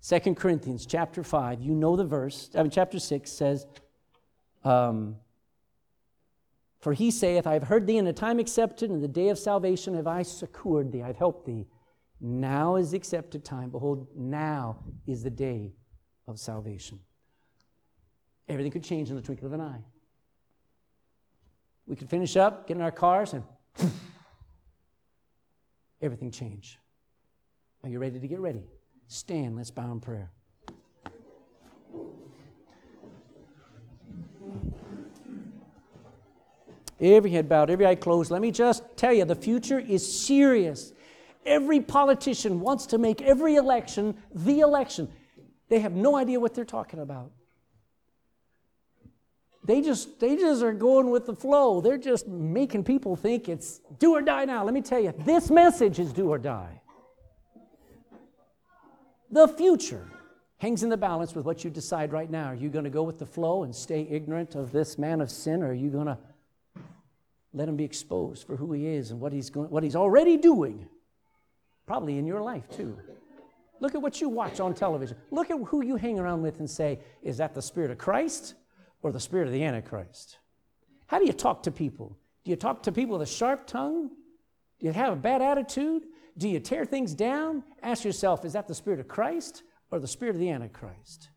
[0.00, 3.66] Second Corinthians chapter 5, you know the verse, I mean, chapter 6 says,
[4.62, 5.16] um,
[6.78, 9.38] For he saith, I have heard thee in a time accepted, in the day of
[9.38, 11.66] salvation have I succored thee, I've helped thee.
[12.20, 13.70] Now is the accepted time.
[13.70, 15.72] Behold, now is the day
[16.28, 17.00] of salvation.
[18.48, 19.82] Everything could change in the twinkle of an eye.
[21.86, 23.44] We could finish up, get in our cars, and
[26.02, 26.78] everything change.
[27.82, 28.64] Are you ready to get ready?
[29.06, 30.30] Stand, let's bow in prayer.
[37.00, 38.30] Every head bowed, every eye closed.
[38.30, 40.92] Let me just tell you the future is serious.
[41.46, 45.08] Every politician wants to make every election the election.
[45.68, 47.30] They have no idea what they're talking about.
[49.68, 51.82] They just, they just are going with the flow.
[51.82, 54.64] They're just making people think it's do or die now.
[54.64, 56.80] Let me tell you, this message is do or die.
[59.30, 60.08] The future
[60.56, 62.46] hangs in the balance with what you decide right now.
[62.46, 65.30] Are you going to go with the flow and stay ignorant of this man of
[65.30, 66.16] sin, or are you going to
[67.52, 70.38] let him be exposed for who he is and what he's, going, what he's already
[70.38, 70.88] doing?
[71.86, 72.98] Probably in your life, too.
[73.80, 75.18] Look at what you watch on television.
[75.30, 78.54] Look at who you hang around with and say, is that the Spirit of Christ?
[79.02, 80.38] Or the spirit of the Antichrist?
[81.06, 82.16] How do you talk to people?
[82.44, 84.08] Do you talk to people with a sharp tongue?
[84.78, 86.04] Do you have a bad attitude?
[86.36, 87.64] Do you tear things down?
[87.82, 91.30] Ask yourself, is that the spirit of Christ or the spirit of the Antichrist?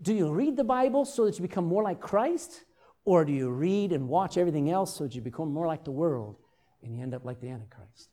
[0.00, 2.64] Do you read the Bible so that you become more like Christ?
[3.04, 5.92] Or do you read and watch everything else so that you become more like the
[5.92, 6.36] world
[6.82, 8.10] and you end up like the Antichrist?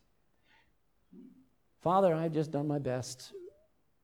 [1.82, 3.34] Father, I've just done my best.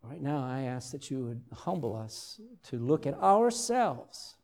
[0.01, 4.35] Right now, I ask that you would humble us to look at ourselves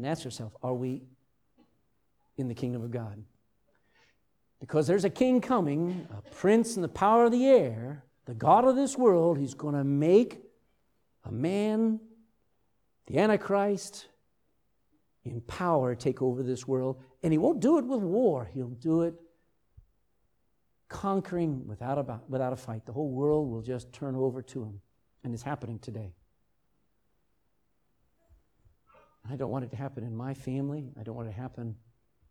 [0.00, 1.02] and ask yourself are we
[2.38, 3.22] in the kingdom of God?
[4.58, 8.64] Because there's a king coming, a prince in the power of the air, the God
[8.64, 9.38] of this world.
[9.38, 10.40] He's going to make
[11.24, 12.00] a man,
[13.08, 14.06] the Antichrist,
[15.24, 16.98] in power take over this world.
[17.22, 19.14] And he won't do it with war, he'll do it
[20.88, 22.86] conquering without a, without a fight.
[22.86, 24.80] The whole world will just turn over to him.
[25.24, 26.14] And it's happening today.
[29.28, 30.92] I don't want it to happen in my family.
[30.98, 31.76] I don't want it to happen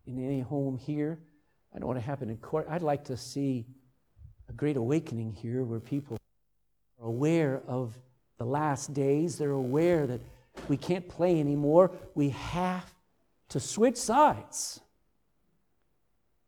[0.06, 1.18] in any home here.
[1.74, 2.66] I don't want it to happen in court.
[2.68, 3.66] I'd like to see
[4.48, 6.18] a great awakening here where people
[7.00, 7.96] are aware of
[8.38, 9.38] the last days.
[9.38, 10.20] They're aware that
[10.68, 11.92] we can't play anymore.
[12.14, 12.92] We have
[13.50, 14.80] to switch sides.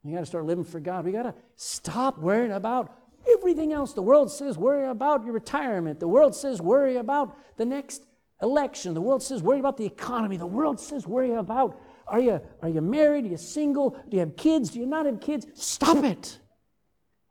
[0.03, 1.05] We got to start living for God.
[1.05, 2.93] We got to stop worrying about
[3.37, 3.93] everything else.
[3.93, 5.99] The world says worry about your retirement.
[6.01, 8.03] The world says worry about the next
[8.43, 8.93] election.
[8.93, 10.37] The world says worry about the economy.
[10.37, 13.25] The world says worry about are you, are you married?
[13.25, 13.91] Are you single?
[14.09, 14.71] Do you have kids?
[14.71, 15.47] Do you not have kids?
[15.53, 16.37] Stop it.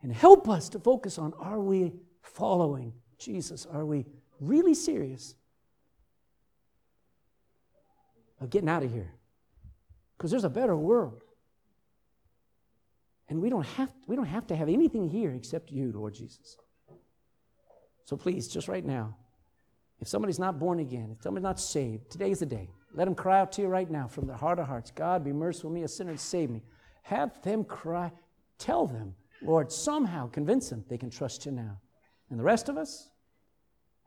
[0.03, 3.67] And help us to focus on are we following Jesus?
[3.67, 4.07] Are we
[4.41, 5.35] really serious
[8.41, 9.13] of getting out of here?
[10.17, 11.23] Because there's a better world.
[13.29, 16.57] And we don't, have, we don't have to have anything here except you, Lord Jesus.
[18.05, 19.17] So please, just right now,
[20.03, 22.69] if somebody's not born again, if somebody's not saved, today's the day.
[22.93, 25.33] Let them cry out to you right now from their heart of hearts God, be
[25.33, 26.61] merciful to me, a sinner, and save me.
[27.03, 28.11] Have them cry.
[28.59, 31.79] Tell them, Lord, somehow convince them they can trust you now.
[32.31, 33.11] And the rest of us,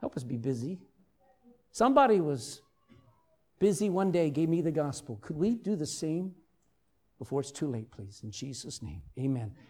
[0.02, 0.80] help us be busy.
[1.72, 2.62] Somebody was
[3.60, 5.18] busy one day, gave me the gospel.
[5.22, 6.36] Could we do the same
[7.20, 8.20] before it's too late, please?
[8.22, 9.56] In Jesus' name, amen.